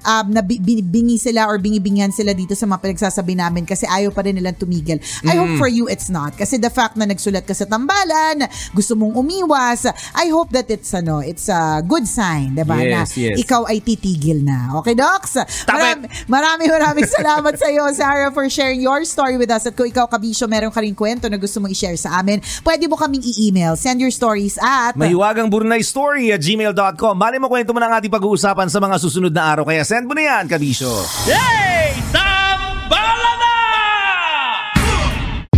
[0.03, 3.85] um, na bi- bi- bingi sila or bingi-bingihan sila dito sa mga pinagsasabi namin kasi
[3.85, 4.99] ayaw pa rin nilang tumigil.
[5.23, 5.39] I Mm.
[5.39, 6.35] hope for you it's not.
[6.35, 10.91] Kasi the fact na nagsulat ka sa tambalan, gusto mong umiwas, I hope that it's
[10.91, 12.77] ano, it's a good sign, 'di ba?
[12.77, 13.37] na Yes, yes.
[13.39, 14.77] ikaw ay titigil na.
[14.79, 15.39] Okay, Docs?
[15.65, 19.65] Marami, maraming maraming salamat sa iyo, Sarah, for sharing your story with us.
[19.65, 22.85] At kung ikaw, Kabisyo, meron ka rin kwento na gusto mong i-share sa amin, pwede
[22.85, 23.75] mo kaming i-email.
[23.75, 24.95] Send your stories at...
[24.95, 27.15] Mahiwagang Burnay Story at gmail.com.
[27.15, 29.65] Mali mo kwento mo ng ating pag-uusapan sa mga susunod na araw.
[29.65, 30.93] Kaya send mo na yan, Kabisyo.
[31.25, 31.97] Yay!
[32.13, 33.53] Tambala na!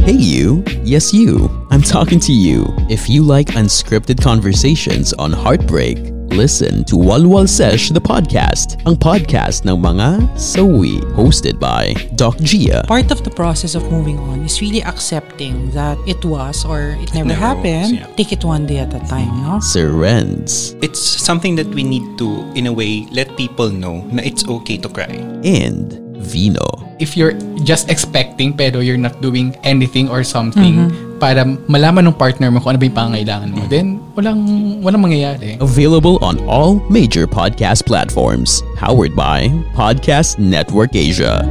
[0.07, 0.63] Hey, you.
[0.87, 1.51] Yes, you.
[1.75, 2.71] I'm talking to you.
[2.87, 5.99] If you like unscripted conversations on heartbreak,
[6.33, 12.87] listen to Walwal Sesh the podcast, ang podcast ng mga sawi, hosted by Doc Gia.
[12.87, 17.13] Part of the process of moving on is really accepting that it was or it
[17.15, 17.99] never, never happened.
[17.99, 18.17] was, yeah.
[18.17, 19.59] Take it one day at a time, no?
[19.61, 24.23] Sir Renz It's something that we need to, in a way, let people know na
[24.23, 25.19] it's okay to cry.
[25.43, 26.63] and Vino.
[27.01, 27.33] if you're
[27.65, 32.73] just expecting pero you're not doing anything or something para malaman ng partner mo kung
[32.75, 34.41] ano ba yung pangangailangan mo, then walang,
[34.81, 35.61] walang mangyayari.
[35.61, 38.65] Available on all major podcast platforms.
[38.81, 41.45] Powered by Podcast Network Asia.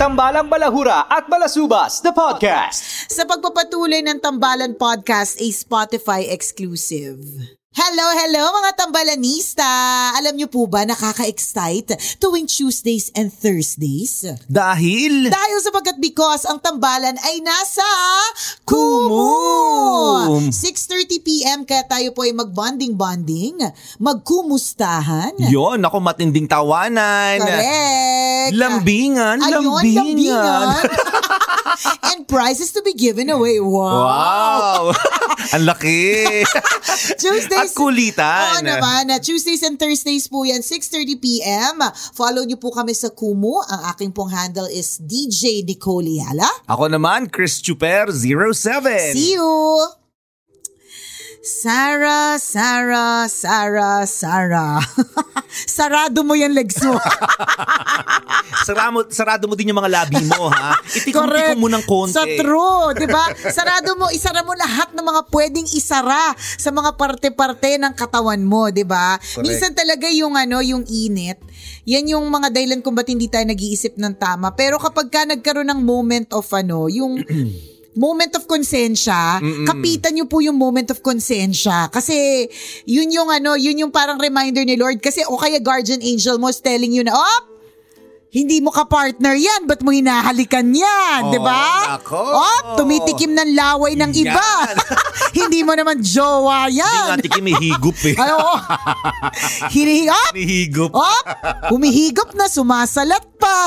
[0.00, 3.06] Tambalang Balahura at Balasubas, the podcast.
[3.12, 7.59] Sa pagpapatuloy ng Tambalan Podcast, a Spotify exclusive.
[7.70, 9.70] Hello, hello mga tambalanista!
[10.18, 14.26] Alam niyo po ba nakaka-excite tuwing Tuesdays and Thursdays?
[14.50, 15.30] Dahil...
[15.30, 17.86] Dahil sapagkat because ang tambalan ay nasa!
[18.66, 20.50] Kumu!
[20.50, 23.62] 6.30pm kaya tayo po ay mag-bonding-bonding,
[24.02, 25.38] magkumustahan.
[25.38, 27.38] Yon, ako matinding tawanan.
[27.38, 28.50] Correct.
[28.50, 30.10] Lambingan, Ayun, lambingan.
[30.10, 30.66] lambingan.
[32.10, 33.62] and prizes to be given away.
[33.62, 34.90] Wow!
[34.90, 35.19] Wow!
[35.56, 36.00] Ang laki!
[37.20, 37.72] Tuesdays.
[37.72, 38.60] At kulitan.
[38.60, 39.08] Oo naman.
[39.08, 41.80] Na Tuesdays and Thursdays po yan, 6.30pm.
[42.16, 43.60] Follow niyo po kami sa Kumu.
[43.64, 46.48] Ang aking pong handle is DJ Nicole Yala.
[46.68, 49.16] Ako naman, Chris Chuper, 07.
[49.16, 49.99] See you!
[51.40, 54.76] Sarah, Sarah, Sarah, Sarah.
[55.80, 57.00] Sarado mo yan legs mo.
[58.68, 60.76] sarado, sarado mo din yung mga labi mo, ha?
[60.84, 62.12] Itikom-tikom mo ng konti.
[62.12, 63.32] Sa true, di ba?
[63.48, 68.68] Sarado mo, isara mo lahat ng mga pwedeng isara sa mga parte-parte ng katawan mo,
[68.68, 69.16] di ba?
[69.40, 71.40] Minsan talaga yung ano, yung init,
[71.88, 74.52] yan yung mga dahilan kung ba't hindi tayo nag-iisip ng tama.
[74.52, 77.16] Pero kapag ka nagkaroon ng moment of ano, yung
[77.96, 79.66] moment of konsensya, Mm-mm.
[79.66, 81.90] kapitan niyo po yung moment of konsensya.
[81.90, 82.46] Kasi
[82.86, 85.02] yun yung ano, yun yung parang reminder ni Lord.
[85.02, 87.44] Kasi o kaya guardian angel mo is telling you na, op,
[88.30, 89.66] hindi mo ka-partner yan.
[89.66, 91.20] Ba't mo hinahalikan yan?
[91.26, 91.98] Oh, di ba?
[91.98, 92.22] nako.
[92.22, 94.22] Op, tumitikim ng laway ng Yan.
[94.22, 94.50] iba.
[95.42, 97.06] hindi mo naman jowa Hindi yan.
[97.10, 98.14] nga tikim, may higup eh.
[98.14, 98.54] Ay, oo.
[99.74, 100.32] Hinihigop.
[100.38, 100.92] Hihigup.
[100.94, 101.26] Op,
[101.74, 103.66] humihigop na, sumasalat pa.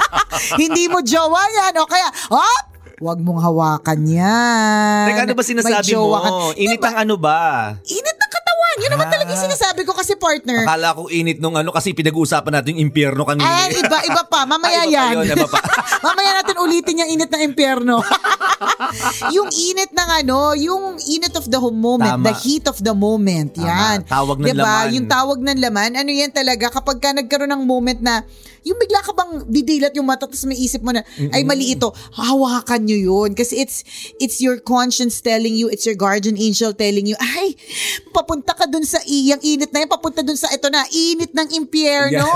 [0.60, 1.80] hindi mo jowa yan.
[1.80, 2.64] O kaya, op,
[3.02, 5.06] Huwag mong hawakan yan.
[5.10, 6.30] Teka, ano ba sinasabi jowa ka.
[6.30, 6.36] mo?
[6.54, 7.74] Init ang ano ba?
[7.82, 8.74] Init ng katawan.
[8.78, 10.62] Yun naman talaga yung sinasabi ko kasi partner.
[10.62, 13.42] Akala ko init nung ano kasi pinag-uusapan natin yung impyerno kanina.
[13.42, 14.46] Ay, iba, iba pa.
[14.46, 15.12] Mamaya Ay, iba pa yan.
[15.18, 15.58] yun, iba pa.
[16.06, 18.06] Mamaya natin ulitin yung init ng impyerno.
[19.34, 22.26] yung init ng ano, yung init of the moment, Tama.
[22.30, 23.50] the heat of the moment.
[23.58, 24.06] Yan.
[24.06, 24.62] Tawag ng diba?
[24.62, 24.94] laman.
[24.94, 28.22] Yung tawag ng laman, ano yan talaga, kapag ka nagkaroon ng moment na,
[28.62, 31.02] yung bigla ka bang didilat yung mata tapos may isip mo na,
[31.34, 33.30] ay mali ito, hawakan nyo yun.
[33.34, 33.82] Kasi it's,
[34.22, 37.58] it's your conscience telling you, it's your guardian angel telling you, ay,
[38.14, 41.48] papunta ka dun sa iyang init na yan, papunta dun sa ito na, init ng
[41.58, 42.22] impyerno.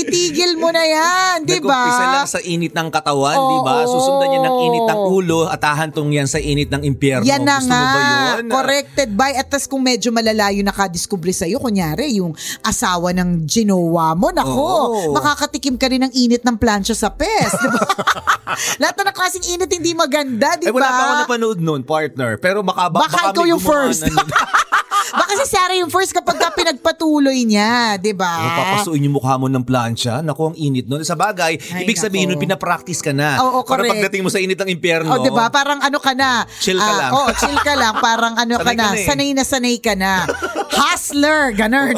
[0.00, 1.82] Itigil mo na yan, di ba?
[1.82, 3.74] Nag-umpisa lang sa init ng katawan, di ba?
[3.90, 7.26] Susundan niya ng init ng ulo at ahantong yan sa init ng impyerno.
[7.26, 7.80] Yan na Gusto nga.
[7.82, 8.44] mo ba yun?
[8.48, 9.34] Corrected by.
[9.34, 12.32] At tas kung medyo malalayo nakadiscover sa'yo, kunyari, yung
[12.62, 15.12] asawa ng ginowa mo, nako, Oo.
[15.12, 17.50] makakatikim ka rin ng init ng plancha sa pes.
[17.50, 17.80] Di ba?
[18.80, 20.76] Lahat na ng klaseng init hindi maganda, di Eh, ba?
[20.76, 22.36] wala pa ako napanood nun, partner.
[22.36, 24.04] Pero baka, ba, Baka ikaw yung first.
[25.12, 28.32] Baka si Sarah yung first kapag ka pinagpatuloy niya, di ba?
[28.32, 30.24] Oh, papasuin yung mukha mo ng plancha.
[30.24, 31.04] Naku, ang init nun.
[31.04, 33.36] Sa bagay, Ay, ibig sabihin nun, pinapractice ka na.
[33.38, 33.92] Oo, Para correct.
[33.92, 35.12] pagdating mo sa init ng impyerno.
[35.12, 35.52] Oh, 'di ba?
[35.52, 36.48] Parang ano ka na?
[36.56, 37.10] Chill ka Ah, lang.
[37.12, 37.92] Oo, chill ka lang.
[38.00, 39.04] Parang ano ka Sanay na, ka na eh.
[39.04, 40.12] sanay na sanay ka na.
[40.80, 41.92] Hustler, ganun.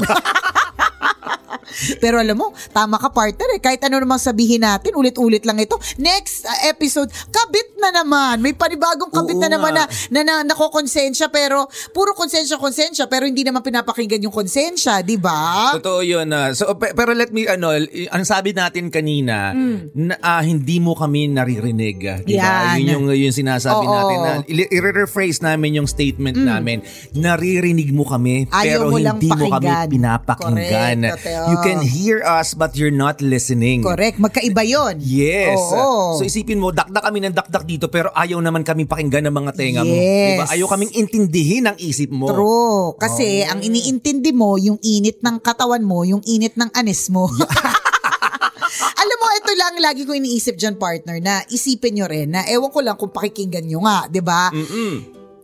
[2.02, 3.60] Pero alam mo, tama ka partner eh.
[3.60, 5.76] Kahit ano namang sabihin natin, ulit-ulit lang ito.
[5.96, 8.40] Next uh, episode, kabit na naman.
[8.40, 13.24] May panibagong kabit Oo na naman na, na, na nakokonsensya pero puro konsensya konsensya pero
[13.24, 15.74] hindi naman pinapakinggan yung konsensya, di ba?
[15.76, 16.30] Totoo yun.
[16.30, 16.52] ah.
[16.52, 17.72] so, pe- pero let me, ano,
[18.10, 19.52] ang sabi natin kanina,
[19.92, 21.96] na, ah, hindi mo kami naririnig.
[22.04, 22.72] ah, Di ba?
[22.72, 22.76] Mm.
[22.76, 23.92] Yun yung, yung sinasabi Oo.
[23.92, 24.16] natin.
[24.20, 26.80] Na, i-rephrase namin yung statement namin.
[27.14, 28.50] Naririnig mo kami, Mm.
[28.50, 29.88] Ayaw pero mo hindi mo kami pakinggan.
[29.88, 30.98] pinapakinggan.
[31.04, 33.85] Correct, You can hear us, but you're not listening.
[33.85, 35.00] Correct, magkaiba yon.
[35.02, 35.59] Yes.
[35.59, 36.16] Oo.
[36.16, 39.50] So isipin mo, dakdak kami ng dakdak dito pero ayaw naman kami pakinggan ng mga
[39.52, 39.94] tenga mo.
[39.94, 40.28] Yes.
[40.35, 40.44] Diba?
[40.54, 42.30] Ayaw kaming intindihin ang isip mo.
[42.30, 42.96] True.
[42.96, 47.28] Kasi ang iniintindi mo, yung init ng katawan mo, yung init ng anis mo.
[49.04, 52.72] Alam mo, ito lang lagi ko iniisip dyan, partner, na isipin nyo rin na ewan
[52.72, 54.50] ko lang kung pakikinggan nyo nga, di ba?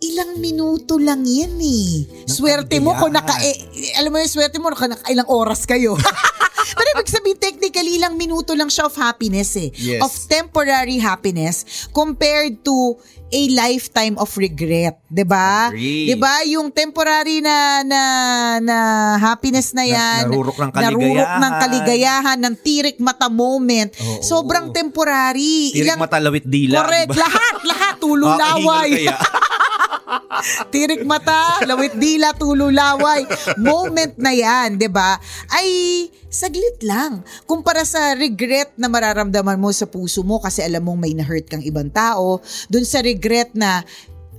[0.01, 2.09] Ilang minuto lang yan eh.
[2.25, 3.53] Swerte mo kung naka, eh,
[4.01, 5.93] alam mo yung swerte mo, naka, naka ilang oras kayo.
[6.77, 9.69] Pero ibig sabihin, technically, ilang minuto lang siya of happiness eh.
[9.77, 10.01] Yes.
[10.01, 12.97] Of temporary happiness compared to
[13.31, 14.99] a lifetime of regret.
[15.07, 15.71] 'di ba?
[15.71, 16.43] 'Di ba?
[16.51, 18.03] Yung temporary na na
[18.59, 18.77] na
[19.23, 20.27] happiness na yan.
[20.27, 21.61] narurok ng narurok ng kaligayahan.
[21.63, 23.95] kaligayahan, ng tirik mata moment.
[24.03, 24.19] Oo.
[24.21, 25.71] sobrang temporary.
[25.71, 27.09] Tirik mata, lawit dila, Correct.
[27.15, 27.23] diba?
[27.23, 27.95] Lahat, lahat.
[28.03, 28.91] Tulong Makakahingal laway.
[30.73, 33.27] Tirik mata, lawit dila, tululaway.
[33.61, 35.19] Moment na yan, 'di ba?
[35.51, 35.69] Ay
[36.31, 37.27] saglit lang.
[37.45, 41.63] Kumpara sa regret na mararamdaman mo sa puso mo kasi alam mong may na-hurt kang
[41.67, 42.39] ibang tao,
[42.71, 43.83] dun sa regret na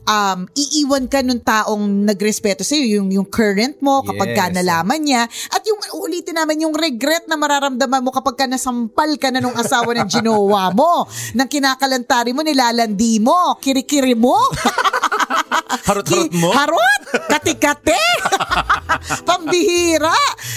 [0.08, 4.56] um, iiwan ka nung taong nagrespeto sa'yo, yung, yung current mo kapag ka Yes.
[4.62, 5.24] nalaman niya.
[5.52, 9.56] At yung ulitin namin yung regret na mararamdaman mo kapag ka nasampal ka na nung
[9.56, 11.06] asawa ng ginowa mo,
[11.36, 14.36] ng kinakalantari mo, nilalandi mo, kirikiri mo.
[15.52, 16.50] Harot-harot mo?
[16.50, 17.02] Harot!
[17.28, 18.00] Kati-kati!
[19.28, 20.16] Pambihira!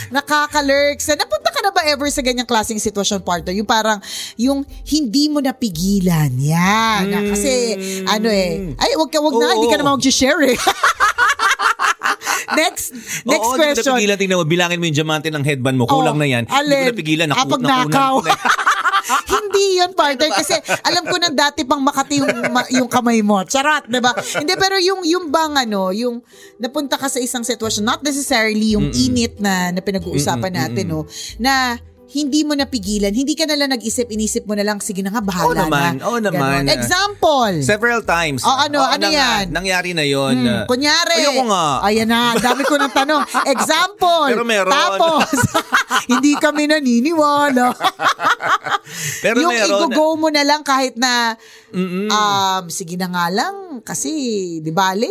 [0.08, 1.10] Nakaka-lurks.
[1.10, 3.50] Napunta ka na ba ever sa ganyang klaseng sitwasyon, partner?
[3.52, 3.98] Yung parang,
[4.36, 6.30] yung hindi mo napigilan.
[6.32, 7.02] Yan.
[7.04, 9.42] Na, kasi, ano eh, ay, wag ka, wag na, Hmm.
[9.44, 9.54] Oo.
[9.56, 10.56] hindi ka naman mag-share eh.
[12.54, 12.84] next,
[13.26, 13.98] next Oo, question.
[13.98, 14.16] Hindi ko napigilan.
[14.16, 15.84] Tingnan mo, bilangin mo yung diamante ng headband mo.
[15.84, 16.44] Kulang Oh, na yan.
[16.46, 16.78] Hindi alin?
[16.80, 17.26] ko napigilan.
[17.28, 18.34] Ah, Naku, nakunan ko na.
[19.34, 20.30] Hindi yun, partner.
[20.32, 23.44] Kasi alam ko nang dati pang makati yung, ma- yung kamay mo.
[23.44, 24.16] Charot, di ba?
[24.16, 26.24] Hindi, pero yung, yung bang ano, yung
[26.56, 29.04] napunta ka sa isang sitwasyon, not necessarily yung Mm-mm.
[29.10, 31.04] init na, na pinag-uusapan Mm-mm, natin, no,
[31.36, 31.76] na
[32.14, 35.18] hindi mo napigilan, hindi ka na lang nag-isip, inisip mo na lang, sige na nga,
[35.18, 36.06] bahala Oo naman, na.
[36.06, 36.62] oo naman.
[36.62, 36.70] Ganon.
[36.78, 37.54] Example.
[37.66, 38.46] Several times.
[38.46, 39.44] Oh, ano, ano na nga, yan?
[39.50, 40.38] Nangyari na yun.
[40.38, 41.26] Hmm, kunyari.
[41.26, 41.66] Ayoko nga.
[41.82, 43.22] Ayan na, dami ko ng tanong.
[43.58, 44.30] Example.
[44.30, 44.70] Pero meron.
[44.70, 45.26] Tapos,
[46.12, 47.74] hindi kami naniniwala.
[49.18, 49.90] Pero yung meron.
[49.90, 51.34] i-go mo na lang kahit na,
[51.74, 54.10] um, sige na nga lang, kasi,
[54.62, 55.10] di bale,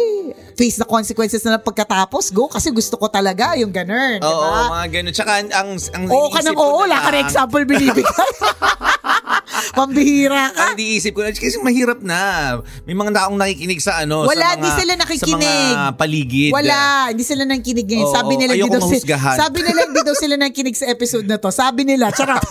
[0.55, 4.23] face the consequences na lang pagkatapos, go, kasi gusto ko talaga yung ganun.
[4.23, 4.79] Oo, ba?
[4.79, 5.13] mga ganun.
[5.13, 8.05] Tsaka ang, ang, ang Oo ka ng oo, wala ka na example binibigay.
[9.73, 10.73] Pambihira ka.
[10.73, 12.21] Ang iniisip ko na, kasi mahirap na.
[12.85, 14.25] May mga taong nakikinig sa ano.
[14.25, 15.33] Wala, sa mga, di sila nakikinig.
[15.33, 16.51] Sa mga paligid.
[16.53, 16.79] Wala,
[17.09, 18.05] hindi sila nakikinig ngayon.
[18.05, 18.89] Oo, sabi nila, hindi daw,
[19.33, 21.49] sabi nila, hindi daw sila nakikinig sa episode na to.
[21.49, 22.41] Sabi nila, charot.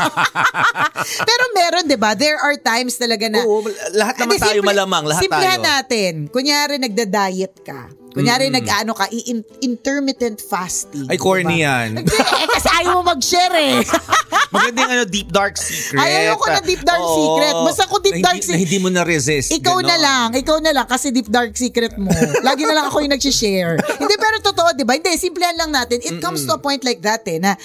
[1.31, 2.18] Pero meron, di ba?
[2.18, 3.46] There are times talaga na...
[3.46, 3.62] Oo,
[3.94, 5.70] lahat naman tayo malamang, lahat simplihan tayo.
[5.78, 6.12] natin.
[6.26, 8.01] Kunyari, nagda-diet ka.
[8.12, 8.55] Kunyari, Mm.
[8.55, 9.25] nag-ano ka, i-
[9.62, 11.09] intermittent fasting.
[11.09, 11.96] Ay, corny yan.
[11.96, 13.81] Hindi, eh, kasi ayaw mo mag-share eh.
[14.55, 15.96] Maganda yung ano, deep dark secret.
[15.96, 17.16] Ayaw ko na deep dark Oo.
[17.16, 17.55] secret.
[17.64, 19.48] Basta kung deep Na dark secret- Na hindi mo na-resist.
[19.51, 20.03] Ikaw na Ganon.
[20.03, 22.12] lang, ikaw na lang kasi deep dark secret mo.
[22.42, 23.81] Lagi na lang ako yung nag-share.
[23.81, 24.92] Hindi pero totoo, 'di ba?
[24.92, 25.98] Hindi, simplihan lang natin.
[25.98, 27.57] It comes to a point like that eh na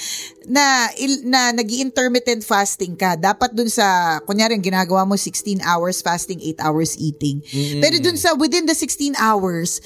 [0.47, 0.63] na
[0.95, 3.19] il, na nag-intermittent fasting ka.
[3.19, 3.83] Dapat dun sa
[4.23, 7.43] kunyari ang ginagawa mo 16 hours fasting, 8 hours eating.
[7.43, 7.83] Mm-mm.
[7.83, 9.83] Pero dun sa within the 16 hours,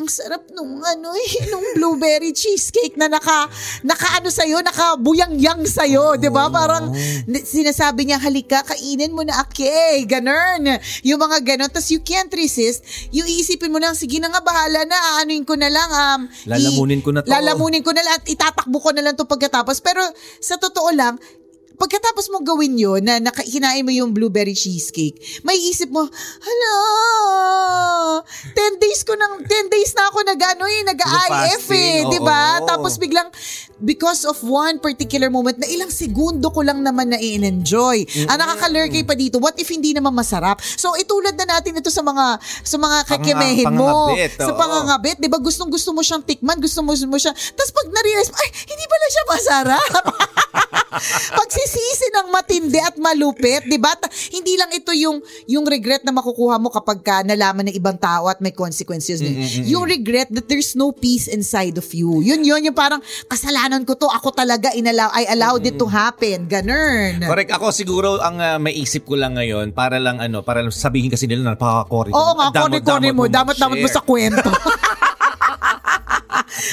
[0.00, 3.46] ang sarap nung ano eh, nung blueberry cheesecake na naka
[3.84, 6.48] naka ano sa nakabuyang-yang sa iyo, 'di ba?
[6.48, 6.90] Parang
[7.28, 10.80] sinasabi niya, "Halika, kainin mo na ake." Ganun.
[11.04, 12.82] Yung mga ganun, tas you can't resist.
[13.12, 16.48] Yung iisipin mo lang, sige na nga bahala na, aanuin ko na lang um i-
[16.48, 17.28] Lalamunin ko na to.
[17.28, 19.84] Lalamunin ko na lang at itatakbo ko na lang to pagkatapos.
[19.84, 20.00] Pero
[20.40, 21.20] sa totoo lang,
[21.82, 26.06] pagkatapos mo gawin yun, na naka- kinain mo yung blueberry cheesecake, may isip mo,
[26.38, 26.74] hala,
[28.54, 32.62] 10 days ko nang, 10 days na ako nag, ano eh, nag-IF eh, di ba?
[32.62, 33.26] Tapos biglang,
[33.82, 39.02] because of one particular moment, na ilang segundo ko lang naman na enjoy Ang nakakalurkay
[39.02, 40.62] pa dito, what if hindi naman masarap?
[40.62, 44.14] So, itulad na natin ito sa mga, sa mga kakemehin mo.
[44.14, 45.42] pangangabit, Sa pangangabit, di ba?
[45.42, 47.34] Gustong gusto mo siyang tikman, gusto mo, mo siya.
[47.34, 49.90] Tapos pag na-realize ay, hindi pala siya masarap.
[51.38, 53.96] Pagsisisi ng matindi at malupit, 'di ba?
[54.32, 58.28] Hindi lang ito yung yung regret na makukuha mo kapag ka nalaman ng ibang tao
[58.28, 59.24] at may consequences.
[59.24, 59.64] Mm-mm-mm.
[59.68, 62.20] Yung regret that there's no peace inside of you.
[62.20, 66.48] Yun yun yung parang kasalanan ko to, ako talaga inallow I allowed it to happen.
[66.48, 67.24] Ganun.
[67.24, 67.50] Correct.
[67.52, 71.12] Ako siguro ang uh, may isip ko lang ngayon para lang ano, para lang sabihin
[71.12, 72.12] kasi nila napaka-corny.
[72.12, 74.48] Oo nga, kone-kone mo, damat-damat mo sa kwento.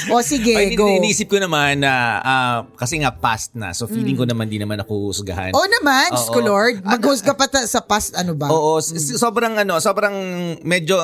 [0.08, 0.86] o sige, Ay, go.
[0.88, 3.70] iniisip ko naman na ah, kasi nga past na.
[3.70, 5.50] So feeling ko naman di naman ako husgahan.
[5.50, 6.30] Oo naman, Oo.
[6.30, 6.82] ko Lord.
[6.82, 8.46] Mag-host ka pa ta- sa past, ano ba?
[8.46, 10.14] Oo, s- s- sobrang ano, sobrang
[10.60, 11.00] medyo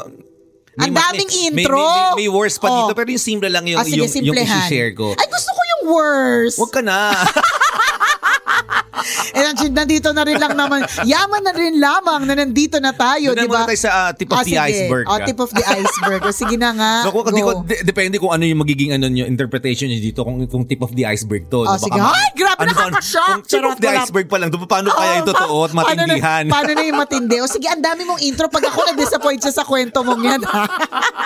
[0.77, 1.81] Ang ma- daming may, intro.
[1.81, 2.77] May, may, may words pa Oh.
[2.83, 5.17] dito pero yung simple lang yung Ah, sige, yung, yung i-share ko.
[5.17, 6.57] Ay, gusto ko yung worst.
[6.61, 7.17] Huwag ka na.
[9.37, 10.81] eh, nandiyan- nandito na rin lang naman.
[11.05, 13.69] Yaman na rin lamang na nandito na tayo, di ba?
[13.69, 14.65] tayo sa ah, tip of Ah, the sige.
[14.67, 15.05] iceberg.
[15.05, 16.21] Oh, tip of the iceberg.
[16.23, 16.93] O, sige na nga.
[17.05, 20.25] So kung di ko, de- depende kung ano yung magiging ano nyo, interpretation nyo dito
[20.25, 21.63] kung, kung tip of the iceberg to.
[21.63, 21.95] Oh, sige.
[21.95, 23.29] Ay, grabe, ano nakaka-shock.
[23.39, 25.85] Kung tip of the iceberg pa lang, doon paano kaya yung Oo, totoo at pa-
[25.85, 26.45] paano na- matindihan?
[26.49, 27.37] Paano na, yung matindi?
[27.39, 28.49] O sige, ang dami mong intro.
[28.49, 30.65] Pag ako na-disappoint siya sa kwento mong yan, ha?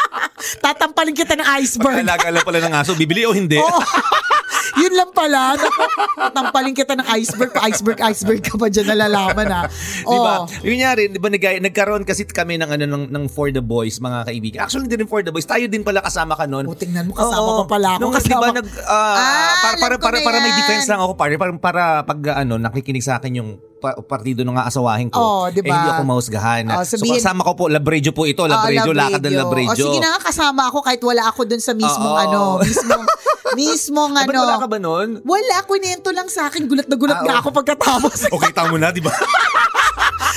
[0.64, 2.03] Tatampalin kita ng iceberg.
[2.03, 3.61] Alaga lang pala ng aso, bibili o hindi?
[3.61, 3.79] Oo.
[4.77, 5.55] Yun lang pala.
[5.55, 5.83] Naku,
[6.17, 7.51] Tatampalin kita ng iceberg.
[7.51, 9.63] Pa iceberg, iceberg ka pa dyan nalalaman, ha?
[10.05, 10.35] Ba?
[10.39, 10.45] Oh.
[10.63, 13.99] Yung nangyari, di ba nag- nagkaroon kasi kami ng ano ng, ng For the Boys
[13.99, 14.59] mga kaibigan.
[14.63, 15.45] Actually, hindi rin For the Boys.
[15.45, 16.67] Tayo din pala kasama ka noon.
[16.67, 18.01] O, tingnan mo, kasama pa pala ako.
[18.01, 21.13] Nung, di Kasama- ba, nag, ah, Ah, para, para, para, para may defense lang ako,
[21.15, 21.35] pare.
[21.35, 25.17] Para, para pag ano, nakikinig sa akin yung pa- partido ng aasawahin ko.
[25.17, 25.67] Oh, di ba?
[25.67, 26.65] Eh, hindi ako mausgahan.
[26.69, 28.45] Oh, sabihin- so, kasama ko po, Labrejo po ito.
[28.45, 29.73] Ah, Labrejo, lakad ng Labrejo.
[29.73, 32.21] O sige na nga, kasama ako kahit wala ako dun sa mismong Oo.
[32.21, 33.05] ano, mismong,
[33.55, 34.43] mismong Ah, ba't ano.
[34.43, 35.09] wala ka ba nun?
[35.23, 36.67] Wala, kwento lang sa akin.
[36.67, 37.41] Gulat na gulat Ah, nga oh.
[37.41, 38.19] ako pagkatapos.
[38.37, 39.11] Okay, tamo na, di ba?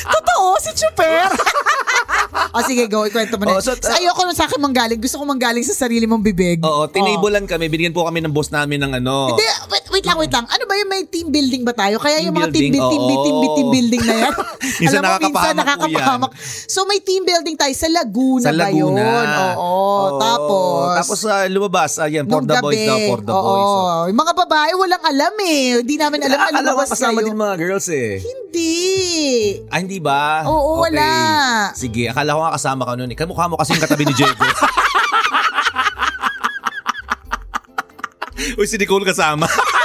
[0.04, 1.30] Totoo, si Chuper.
[2.56, 3.58] o sige, go, ikwento mo na.
[3.58, 4.99] Oh, so, So, ayoko nun sa akin manggaling.
[4.99, 6.60] Gusto ko manggaling sa sarili mong bibig.
[6.60, 7.67] Oo, tinabulan kami.
[7.67, 9.34] Binigyan po kami ng boss namin ng ano.
[9.34, 9.45] Hindi,
[10.03, 10.45] wait, lang, wait lang.
[10.45, 11.95] Ano ba yung may team building ba tayo?
[11.97, 14.33] Kaya yung Team mga team, building, build, team, team, team building na yan.
[14.91, 16.31] Alam mo, minsan nakakapahamak.
[16.67, 18.91] So may team building tayo sa Laguna, Sa ba yun?
[18.91, 19.55] Laguna.
[19.55, 19.63] Oo.
[19.63, 20.19] Oo.
[20.19, 23.71] Tapos, Tapos ah, lumabas, ayan, for the boys daw, for the boys.
[23.71, 24.03] Oh.
[24.05, 25.79] Yung mga babae, walang alam eh.
[25.79, 28.19] Hindi namin alam na Alam mo, kasama din mga girls eh.
[28.19, 28.75] Hindi.
[29.71, 30.43] Ah, hindi ba?
[30.43, 30.91] Oo, Okay.
[30.91, 31.09] wala.
[31.73, 33.07] Sige, akala ko nga kasama ka nun.
[33.07, 33.15] eh.
[33.15, 34.43] Kamukha mo kasi yung katabi ni Diego.
[38.53, 39.47] Uy, si Nicole kasama.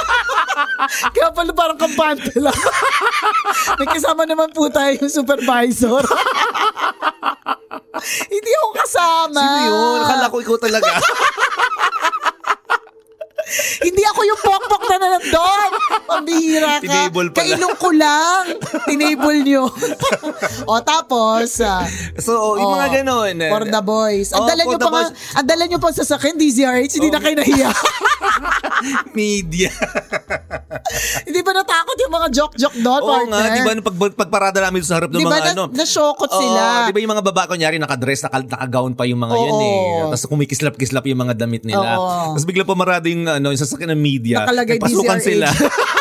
[1.15, 2.55] Kaya pala parang kampante lang.
[3.79, 6.03] May kasama naman po tayo yung supervisor.
[8.31, 9.43] Hindi ako kasama.
[9.43, 9.99] Sino yun?
[10.07, 10.87] Akala ko ikaw talaga.
[13.81, 15.71] Hindi ako yung pokpok na nandun.
[16.05, 16.85] Pambihira ka.
[16.85, 17.37] Tinable pala.
[17.41, 18.43] Kailong ko lang.
[18.85, 19.63] Tinable nyo.
[20.69, 21.81] o tapos, ah,
[22.21, 23.35] So, yung oh, mga ganun.
[23.49, 24.29] For the boys.
[24.37, 25.03] Ang Oh, dala nyo pa nga.
[25.09, 25.37] Oh.
[25.41, 27.71] ang dala nyo pa sa sakin, DZRH, hindi na kayo nahiya.
[29.17, 29.73] Media.
[31.27, 33.39] hindi ba natakot yung mga joke-joke doon, Oo partner?
[33.39, 35.63] nga, di ba, pag, pagparada namin sa harap ng Di ba mga na- ano.
[35.69, 36.61] nasyokot Oo, sila?
[36.85, 39.59] Di ba yung mga baba, kunyari, nakadress, naka, naka-gown pa yung mga Oo.
[39.59, 40.09] eh.
[40.09, 41.95] Tapos kumikislap-kislap yung mga damit nila.
[41.95, 42.33] Oo.
[42.33, 44.43] Tapos bigla pumarada yung, ano, yung sasakyan ng media.
[44.43, 45.25] Nakalagay Nagpasukan DZRH.
[45.25, 45.47] sila.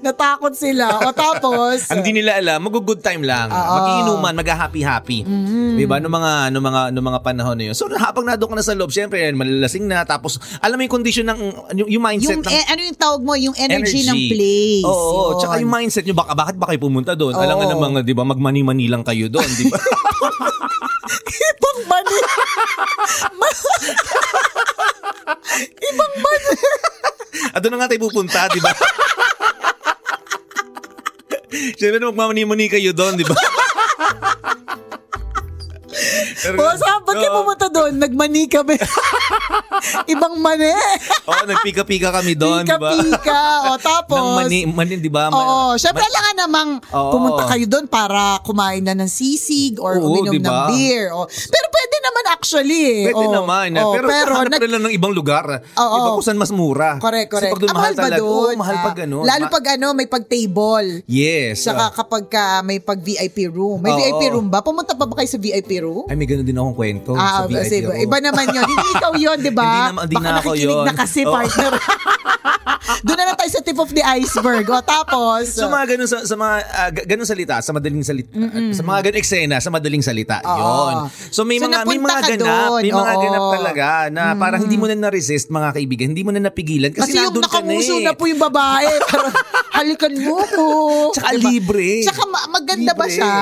[0.00, 1.04] Natakot sila.
[1.04, 3.52] O tapos, Ang di nila alam, mag-good time lang.
[3.52, 3.74] Oo.
[3.76, 5.24] Mag-iinuman, mag-happy-happy.
[5.24, 5.76] Mm.
[5.76, 6.00] Di ba?
[6.00, 7.76] Noong mga, noong mga, noong mga panahon na yun.
[7.76, 10.04] So, habang nado ka na sa loob, syempre, malalasing na.
[10.08, 11.40] Tapos, alam mo yung condition ng,
[11.76, 12.52] yung, yung mindset yung, ng...
[12.52, 13.32] eh, ano yung tawag mo?
[13.36, 14.86] Yung energy, ng place.
[14.86, 15.30] Oo, oo.
[15.36, 15.40] Yun.
[15.44, 17.36] tsaka yung mindset nyo, baka, bakit ba kayo pumunta doon?
[17.36, 19.78] Alam nga namang, di ba, magmani-mani lang kayo doon, di ba?
[21.36, 22.18] Ibang mani.
[25.90, 26.50] Ibang mani.
[27.50, 28.72] At doon na nga tayo pupunta, di ba?
[31.76, 33.36] Siyempre na magmamani-mani kayo doon, di ba?
[36.36, 37.38] Pero- O, saan ba't kayo Oo.
[37.42, 37.96] pumunta doon?
[37.96, 38.76] Nagmani kami.
[40.12, 40.68] Ibang mani.
[41.24, 42.92] Oo, nagpika-pika kami doon, di ba?
[42.92, 43.40] Pika-pika.
[43.66, 44.20] O, tapos.
[44.20, 45.32] Nang mani, mani, di ba?
[45.32, 47.10] Oo, syempre alam nga namang Oo.
[47.10, 51.10] pumunta kayo doon para kumain na ng sisig or Oo, uminom di ng beer.
[51.10, 51.66] O, pero
[52.06, 53.02] naman actually eh.
[53.08, 53.68] Pwede O, naman.
[53.70, 53.80] eh.
[53.80, 55.44] o, pero pero hanap nag- ng ibang lugar.
[55.74, 55.96] Oo.
[55.96, 56.96] Iba kung saan mas mura.
[56.96, 57.50] Correct, correct.
[57.50, 58.20] Kasi pag doon Ah, mahal ba talaga.
[58.20, 58.48] doon?
[58.48, 59.16] Oo, mahal Ah, pag ano.
[59.22, 60.86] Lalo pag ano, may pag-table.
[61.04, 61.60] Yes.
[61.60, 61.90] Saka ah.
[61.92, 63.78] kapag ka may pag VIP room.
[63.78, 63.98] May Oo.
[63.98, 64.60] VIP room ba?
[64.60, 66.06] Pumunta pa ba kayo sa VIP room?
[66.06, 67.12] Ay, may ganun din akong kwento.
[67.12, 68.64] sa Ah, VIP kasi iba, naman yun.
[68.64, 69.64] Hindi ikaw yun, di ba?
[69.64, 70.84] Hindi naman- hindi Baka na ako nakikinig yun.
[70.84, 71.32] na kasi, Oo.
[71.32, 71.72] partner.
[72.98, 74.62] Doon na lang tayo sa tip of the iceberg.
[74.64, 78.30] O tapos, So mga ganun sa, sa mga ah, ga- ganun salita, sa madaling salita,
[78.72, 80.38] sa mga ganun eksena, sa madaling salita.
[80.40, 80.54] Oo.
[80.56, 80.94] Yon.
[81.28, 82.82] So may So, mga may napunta mga ka ganap, doon.
[82.84, 83.22] may mga Oo.
[83.24, 87.12] ganap talaga na parang hindi mo na na-resist mga kaibigan, hindi mo na napigilan kasi,
[87.12, 88.04] kasi yung ka na nakamuso eh.
[88.04, 88.86] na po yung babae.
[89.10, 89.34] Parang,
[89.76, 90.66] halikan mo ko.
[91.12, 92.04] Tsaka libre.
[92.04, 93.16] Tsaka ma- maganda ba Libre.
[93.16, 93.34] siya?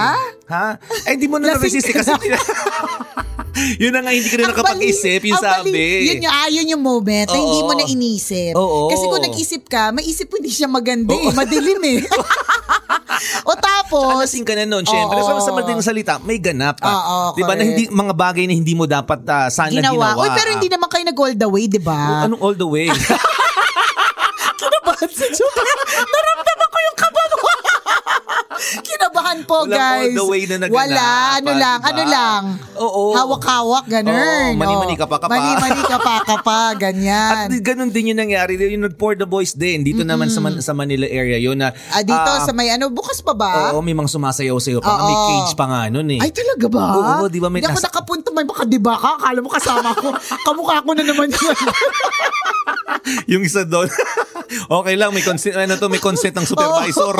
[0.50, 0.66] Ha?
[1.06, 2.12] Ay, hindi mo na na-resist eh, ka kasi.
[3.82, 5.84] yun na nga, hindi ka na nakapag-isip, yung ang bali- sabi.
[6.10, 8.52] Yun yung, ah, yun yung moment na hindi mo na inisip.
[8.54, 8.90] Oo.
[8.90, 11.30] Kasi kung nag-isip ka, maisip mo hindi siya maganda eh.
[11.38, 11.98] Madilim eh.
[13.46, 15.16] o tapos, Alasing ka na nun, syempre.
[15.16, 15.26] Oo.
[15.38, 16.82] So, sa madaling salita, may ganap.
[16.82, 16.90] ah.
[16.90, 17.54] Oo, di ba?
[17.54, 20.18] Na hindi, mga bagay na hindi mo dapat ah, sana ginawa.
[20.18, 20.22] ginawa.
[20.22, 22.26] Uy, pero hindi naman kayo nag-all the way, di ba?
[22.26, 22.90] Anong all the way?
[24.60, 25.74] Kinabahan si Julia.
[26.00, 27.38] Naramdaman ko yung kaba mo.
[29.34, 30.06] Kinabahan po, Walang guys.
[30.06, 31.90] all the way na naganap, Wala, ano ah, lang, diba?
[31.90, 32.42] ano lang.
[32.78, 33.02] Oo.
[33.14, 34.14] Hawak-hawak, ganun.
[34.14, 35.32] Oo, mani-mani ka pa ka pa.
[35.34, 37.50] Mani-mani ka pa ka pa, ganyan.
[37.50, 38.54] At ganun din yung nangyari.
[38.56, 39.82] Yung nag-pour the boys din.
[39.82, 41.74] Dito naman sa, Man- sa Manila area yun na...
[41.90, 43.74] Ah, dito ah, sa may ano, bukas pa ba?
[43.74, 44.86] Oo, may mga sumasayaw-sayaw pa.
[44.86, 45.02] nga.
[45.02, 45.26] May Oo.
[45.26, 46.20] cage pa nga nun eh.
[46.22, 46.84] Ay, talaga ba?
[46.94, 49.10] Oo, di ba may Hindi ako nasa- nakapunta, may baka di ba ka?
[49.18, 50.08] Akala mo kasama ko.
[50.46, 51.56] Kamukha ko na naman yun.
[53.34, 53.88] yung isa doon.
[54.70, 57.14] okay lang, may consent, ano to, may consent ng supervisor.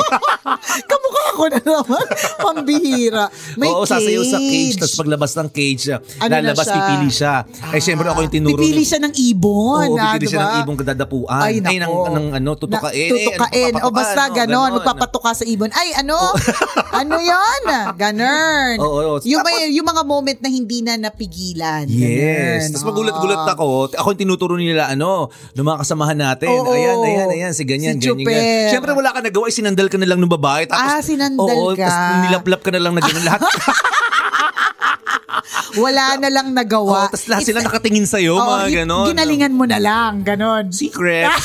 [1.05, 2.05] Kamukha ko na naman.
[2.45, 3.25] Pambihira.
[3.55, 4.49] May Oo, sasayaw sa cage.
[4.73, 4.75] cage.
[4.81, 6.73] Tapos paglabas ng cage, Ano lalabas, siya?
[6.75, 7.33] pipili siya.
[7.69, 8.57] eh, syempre ako yung tinuro.
[8.57, 9.87] Pipili siya ng ibon.
[9.87, 10.49] Oo, ah, pipili siya diba?
[10.49, 11.41] ng ibong kadadapuan.
[11.41, 13.05] Ay, Ay, ng, ng, ano, tutukain.
[13.05, 13.71] Na, tutukain.
[13.71, 14.75] Eh, o basta ano, ganon, ganon.
[14.75, 15.69] magpapatuka sa ibon.
[15.69, 16.17] Ay, ano?
[16.99, 17.61] ano yan?
[17.93, 18.75] Ganon.
[18.79, 19.15] Oo, oo.
[19.21, 21.85] yung, may, yung mga moment na hindi na napigilan.
[21.85, 22.65] Yes.
[22.65, 22.73] Ganon.
[22.73, 23.51] Tapos magulat-gulat Oo.
[23.51, 23.65] ako.
[23.95, 26.49] Ako yung tinuturo nila, ano, ng mga kasamahan natin.
[26.49, 26.71] Oo.
[26.71, 27.51] ayan, ayan, ayan.
[27.51, 28.69] Si ganyan, Si ganyan, ganyan.
[28.71, 29.45] Siyempre wala ka nagawa.
[29.45, 30.65] eh, Sinandal ka na lang ng babae.
[30.65, 31.83] Tapos, Ah, sinandal oo, ka.
[31.83, 33.43] Tapos nilaplap ka na lang na ganun lahat.
[35.83, 37.11] Wala na lang nagawa.
[37.11, 39.11] Oo, tapos lahat sila nakatingin sa'yo, Oo, mga ganon.
[39.11, 40.71] Ginalingan mo na lang, ganon.
[40.71, 41.27] Secret.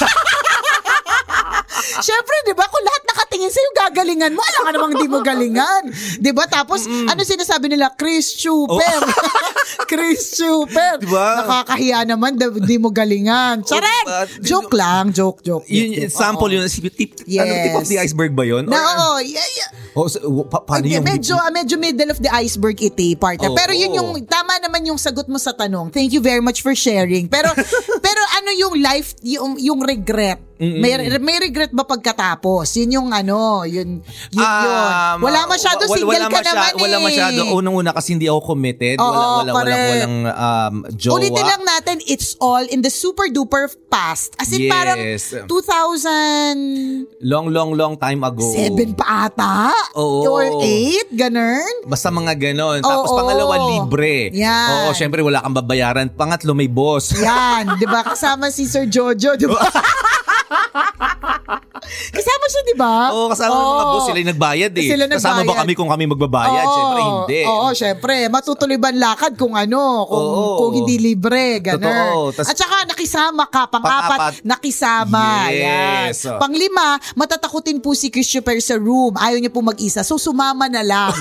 [2.06, 2.86] Siyempre, di ba, kung
[3.30, 4.42] nakatingin sa'yo, gagalingan mo.
[4.42, 5.82] Alam ka namang di mo galingan.
[6.40, 6.44] Ba?
[6.50, 7.94] Tapos, ano sinasabi nila?
[7.94, 9.00] Chris Chuper.
[9.90, 10.98] Chris Chuper.
[10.98, 11.42] Di ba?
[11.46, 13.62] Nakakahiya naman, di, di mo galingan.
[13.62, 14.06] Charet!
[14.06, 14.22] diba?
[14.42, 15.62] Joke lang, joke, joke.
[15.70, 16.66] Yun, joke, sample yun.
[16.66, 18.66] Si- Tip, ano, tip of the iceberg ba yun?
[18.66, 19.70] Na, Or- oo, yeah, yeah.
[19.94, 20.18] Oh, so,
[20.48, 21.06] pa- paano Hindi, yung...
[21.06, 23.52] medyo, medyo middle of the iceberg iti, partner.
[23.52, 23.58] Oo.
[23.58, 24.39] Pero yun yung, tama
[24.70, 25.90] naman yung sagot mo sa tanong.
[25.90, 27.26] Thank you very much for sharing.
[27.26, 27.50] Pero,
[28.06, 30.38] pero ano yung life, yung, yung regret?
[30.60, 32.76] May, may regret ba pagkatapos?
[32.76, 35.24] Yun yung ano, yun, yun, Ah, yun.
[35.24, 36.82] Wala masyado, single wala ka masya- naman eh.
[36.84, 37.40] Wala masyado.
[37.56, 39.00] Unang-una kasi hindi ako committed.
[39.00, 39.88] Oo, wala, wala, walang, correct.
[39.88, 41.14] walang um, jowa.
[41.16, 44.36] Ulitin lang natin, it's all in the super duper past.
[44.36, 44.68] As in Yes.
[44.68, 45.00] parang
[45.48, 48.44] 2007 Long, long, long time ago.
[48.92, 49.72] pa ata?
[49.96, 50.28] Oo.
[50.28, 51.08] Or 8?
[51.16, 51.88] Ganun?
[51.88, 52.84] Basta mga ganon.
[52.84, 53.16] Tapos Oo.
[53.16, 54.28] pangalawa, libre.
[54.36, 54.69] Yan.
[54.70, 56.08] Oo, syempre wala kang babayaran.
[56.14, 57.14] Pangatlo, may boss.
[57.18, 58.06] Yan, 'di ba?
[58.06, 59.60] Kasama si Sir Jojo, 'di ba?
[62.10, 62.94] Kasama siya, di ba?
[63.10, 64.88] Oo, kasama ng mga boss, sila yung nagbayad eh.
[64.88, 65.60] Sila Kasama ba nagbayad.
[65.60, 66.64] kami kung kami magbabayad?
[66.64, 67.40] Oo, Siyempre, hindi.
[67.44, 68.14] Oo, syempre.
[68.28, 70.56] Matutuloy ba ang lakad kung ano, kung, Oo.
[70.58, 71.80] kung hindi libre, ganun.
[71.82, 72.20] Totoo.
[72.32, 74.32] Tas- At saka nakisama ka, pang-apat, Pang-apat.
[74.42, 75.48] nakisama.
[75.48, 76.24] Yes.
[76.24, 76.38] Yan.
[76.38, 79.14] Panglima, matatakutin po si Christopher sa room.
[79.14, 80.00] Ayaw niya po mag-isa.
[80.00, 81.12] So, sumama na lang.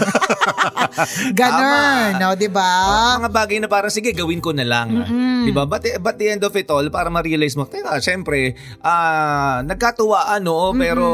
[1.33, 3.17] ganun, no, di ba?
[3.17, 4.87] mga bagay na parang, sige, gawin ko na lang.
[5.43, 5.65] Di ba?
[5.65, 10.73] But, but the end of it all, para ma-realize mo, teka, syempre, ah, nagkatuwaan, no?
[10.73, 11.05] Pero,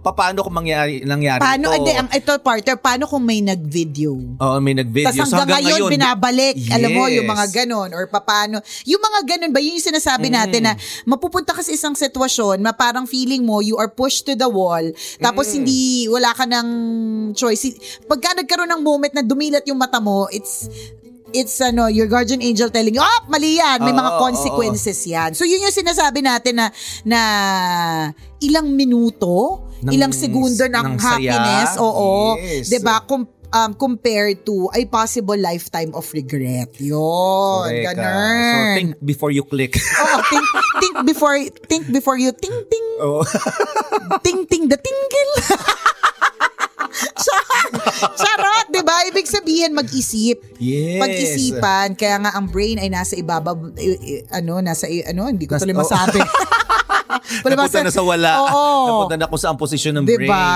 [0.00, 1.76] paano kung mangyari, nangyari Paano, ito?
[1.76, 4.16] hindi, ang, ito, partner, paano kung may nag-video?
[4.40, 5.12] Oo, may nag-video.
[5.12, 6.54] Tapos So, hanggang, ngayon, ngayon, binabalik.
[6.72, 7.32] Alam mo, yung Yes.
[7.36, 7.90] mga ganon.
[7.92, 8.56] Or paano.
[8.88, 10.72] Yung mga ganon ba, yun yung sinasabi natin na
[11.04, 14.82] mapupunta ka sa isang sitwasyon na parang feeling mo, you are pushed to the wall.
[15.20, 16.68] Tapos hindi, wala ka ng
[17.34, 17.76] choice.
[18.06, 20.66] Pagka nagkaroon ng moment na dumilat yung mata mo, it's
[21.32, 23.80] it's ano, your guardian angel telling you, oh, mali yan.
[23.80, 25.34] May Oo, mga consequences yan.
[25.34, 26.66] So, yun yung sinasabi natin na,
[27.02, 27.20] na
[28.40, 31.16] ilang minuto, Ng- ilang segundo ng, ng saya.
[31.16, 32.36] happiness, oo.
[32.36, 32.68] Yes.
[32.68, 33.00] 'Di ba?
[33.04, 36.70] Com- um, compared to a possible lifetime of regret.
[36.78, 37.94] Yun, Correct, ah.
[37.94, 38.40] ganun.
[38.40, 39.74] So, think before you click.
[40.02, 40.46] Oo, think,
[40.80, 41.34] think before
[41.66, 43.22] think before you ting ting Oo.
[44.24, 45.32] ting ting the tingle.
[47.20, 48.96] Char- Charot, 'di ba?
[49.06, 50.40] Ibig sabihin mag-isip.
[50.56, 50.98] Yes.
[50.98, 55.44] Pag-isipan, kaya nga ang brain ay nasa ibaba i- i- ano, nasa i- ano, hindi
[55.44, 55.82] ko Nas- tuloy oh.
[55.84, 56.20] masabi.
[57.44, 58.30] Napunta na sa wala.
[58.40, 58.64] Oo.
[58.86, 60.30] Napunta na kung saan posisyon ng brain.
[60.30, 60.46] Diba?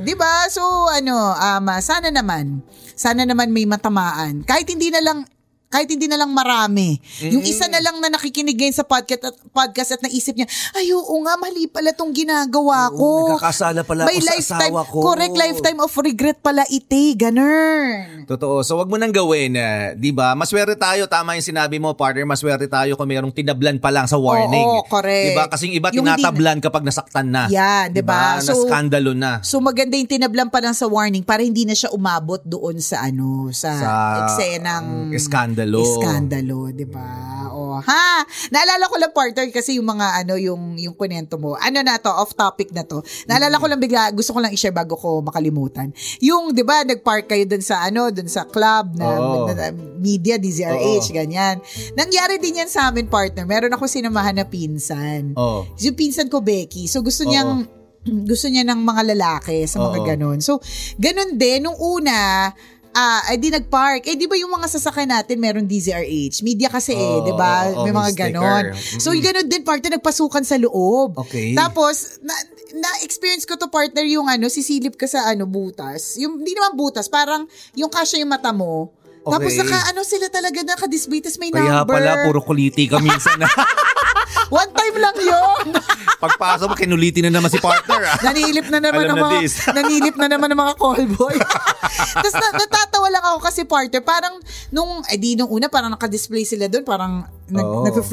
[0.00, 0.34] Diba?
[0.48, 2.64] So, ano, um, sana naman,
[2.96, 4.44] sana naman may matamaan.
[4.44, 5.24] Kahit hindi na lang,
[5.70, 6.98] kahit hindi na lang marami.
[7.30, 10.90] Yung isa na lang na nakikinig ngayon sa podcast at, podcast at naisip niya, ay
[10.90, 13.38] oo nga, mali pala tong ginagawa ko.
[13.38, 14.98] nagkakasala pala May ako sa lifetime, asawa ko.
[15.06, 17.14] Correct, lifetime of regret pala ite.
[17.14, 18.26] Ganun.
[18.26, 18.66] Totoo.
[18.66, 19.54] So, wag mo nang gawin.
[19.54, 20.34] eh, di ba?
[20.34, 21.06] Maswerte tayo.
[21.06, 22.26] Tama yung sinabi mo, partner.
[22.26, 24.66] Maswerte tayo kung mayroong tinablan pa lang sa warning.
[24.66, 25.26] Oo, correct.
[25.30, 25.46] Di ba?
[25.46, 27.46] Kasi yung iba Yung tinatablan kapag nasaktan na.
[27.46, 28.42] Yan, di ba?
[28.42, 29.38] na skandalo na.
[29.46, 33.06] So maganda yung tinablan pa lang sa warning para hindi na siya umabot doon sa
[33.06, 33.90] ano, sa, Sa,
[34.26, 35.59] eksenang mm, eskandalo.
[35.82, 37.08] Eskandalo, 'di ba?
[37.50, 38.22] O, ha.
[38.48, 41.58] Naalala ko lang partner kasi yung mga ano yung yung kunento mo.
[41.58, 43.02] Ano na to, off topic na to.
[43.26, 45.90] Naalala ko lang bigla, gusto ko lang i-share bago ko makalimutan.
[46.22, 49.50] Yung 'di ba, nag-park kayo doon sa ano, doon sa club na, Oo.
[49.50, 51.16] na- na- media DZRH Oo.
[51.16, 51.60] ganyan.
[51.92, 53.44] Nangyari din yan sa amin partner.
[53.44, 55.36] Meron ako sinamahan na pinsan.
[55.36, 55.68] Oh.
[55.76, 56.88] Yung pinsan ko, Becky.
[56.88, 57.68] So, gusto niyang,
[58.30, 60.06] gusto niya ng mga lalaki sa mga Oo.
[60.08, 60.38] ganon.
[60.40, 60.56] So,
[60.96, 61.68] ganon din.
[61.68, 62.48] Nung una,
[62.92, 64.04] ah, ay di nag-park.
[64.04, 66.42] Eh, di ba yung mga sasakyan natin meron DZRH?
[66.42, 67.70] Media kasi eh, Oo, di ba?
[67.70, 68.74] oo, May mga ganon.
[68.76, 71.18] So, yung ganon din, partner, nagpasukan sa loob.
[71.26, 71.54] Okay.
[71.54, 72.34] Tapos, na,
[72.72, 76.18] na-experience ko to partner yung ano, sisilip ka sa ano, butas.
[76.18, 78.94] Yung, hindi naman butas, parang yung kasya yung mata mo.
[79.20, 79.60] Tapos Okay.
[79.60, 81.92] naka, ano sila talaga, naka-display, may Kaya number.
[81.92, 83.44] pala, puro kuliti ka minsan na.
[84.50, 85.64] One time lang yun.
[86.22, 88.02] Pagpasok mo, kinuliti na naman si partner.
[88.02, 88.18] Ah.
[88.20, 89.40] Nanilip na naman Alam ng na mga
[89.78, 91.36] nanilip na naman ng mga callboy.
[92.18, 94.34] Tapos na, natatawa lang ako kasi partner, parang
[94.74, 97.82] nung eh di nung una parang naka-display sila doon, parang nag, Oo.
[97.82, 98.04] Oh,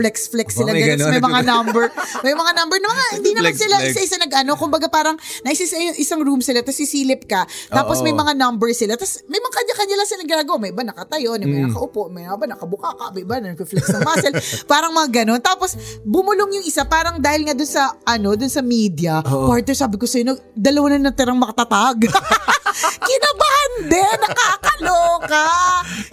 [0.47, 1.09] sila may ganun.
[1.09, 1.83] May mga number,
[2.21, 3.91] may mga number na mga hindi naman Flex, sila flex.
[3.93, 5.65] isa-isa nag-ano, kumbaga parang naisa
[5.95, 8.05] isang room sila, tapos sisilip ka, tapos Oo.
[8.05, 10.57] may mga number sila, tapos may mga kanya-kanya lang sila ginagawa.
[10.57, 11.69] May iba nakatayo, may Mm.
[11.69, 14.35] nakaupo, may iba nakabuka ka, may iba nagfe-flex ng muscle.
[14.71, 15.39] parang mga ganon.
[15.39, 19.47] Tapos bumulong yung isa, parang dahil nga doon sa ano, doon sa media, Oo.
[19.47, 22.07] partner sabi ko sa'yo, nag- dalawa na natirang makatatag.
[23.07, 25.45] Kinabahan din, nakakaloka.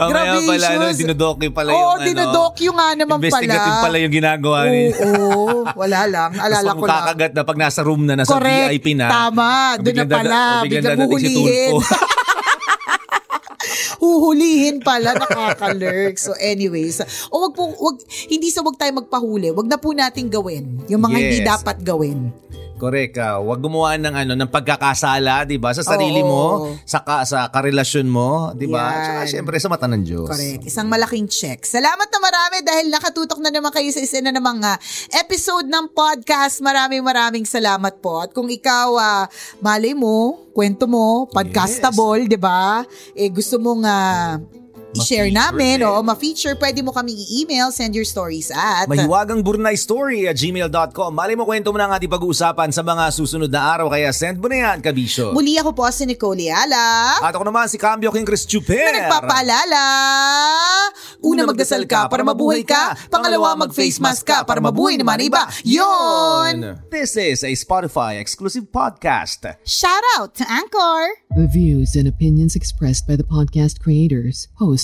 [0.00, 2.06] Mamaya pala, no, dinodocu pala Oo, yung ano.
[2.06, 3.13] dinodocue nga naman.
[3.16, 4.86] Investigative pala yung ginagawa niya.
[5.04, 6.30] Oo, wala lang.
[6.44, 6.94] Alala ko lang.
[7.04, 8.68] kakagat na pag nasa room na, nasa Correct.
[8.70, 9.06] VIP na.
[9.08, 9.48] Tama.
[9.78, 10.36] Doon na pala.
[10.62, 11.34] biglang dadating si
[14.00, 14.80] huhulihin.
[14.80, 16.14] Pala, nakakalurk.
[16.16, 17.96] So anyways, o wag po, wag,
[18.28, 20.80] hindi sa wag tayo magpahuli, wag na po nating gawin.
[20.86, 21.48] Yung mga hindi Yes.
[21.50, 22.28] dapat gawin.
[22.74, 23.14] Correct.
[23.22, 23.38] ah.
[23.38, 25.70] Huwag gumawa ng ano ng pagkakasala, 'di ba?
[25.72, 26.28] Sa sarili Oo.
[26.28, 26.44] mo,
[26.82, 28.84] sa ka, sa karelasyon mo, 'di ba?
[28.90, 29.02] Yan.
[29.04, 30.28] Tsaka syempre sa mata ng Diyos.
[30.28, 30.66] Correct.
[30.66, 31.62] Isang malaking check.
[31.62, 34.76] Salamat na marami dahil nakatutok na naman kayo sa isa na namang ah,
[35.14, 36.58] episode ng podcast.
[36.60, 38.18] Maraming maraming salamat po.
[38.20, 39.24] At kung ikaw, ah,
[39.62, 42.82] malay mo, kwento mo, podcastable, di ba?
[43.14, 44.38] Eh, gusto mong ah,
[44.94, 48.86] i-share namin o ma-feature, pwede mo kami i-email, send your stories at...
[48.86, 51.10] Mahiwagang Burnay Story at gmail.com.
[51.10, 54.38] Mali mo kwento mo na ang ating pag-uusapan sa mga susunod na araw, kaya send
[54.38, 55.34] mo na yan, kabisyo.
[55.34, 57.18] Muli ako po si Nicole Ala.
[57.24, 58.94] At ako naman si Cambio King Chris Chuper.
[58.94, 59.84] na nagpapaalala.
[61.24, 62.94] Una, magdasal ka para mabuhay ka.
[63.08, 65.48] Pangalawa, mag-face mask ka para mabuhay naman iba.
[65.64, 66.84] Yon!
[66.92, 69.48] This is a Spotify exclusive podcast.
[69.64, 71.24] Shout out to Anchor!
[71.34, 74.83] The views and opinions expressed by the podcast creators, hosts,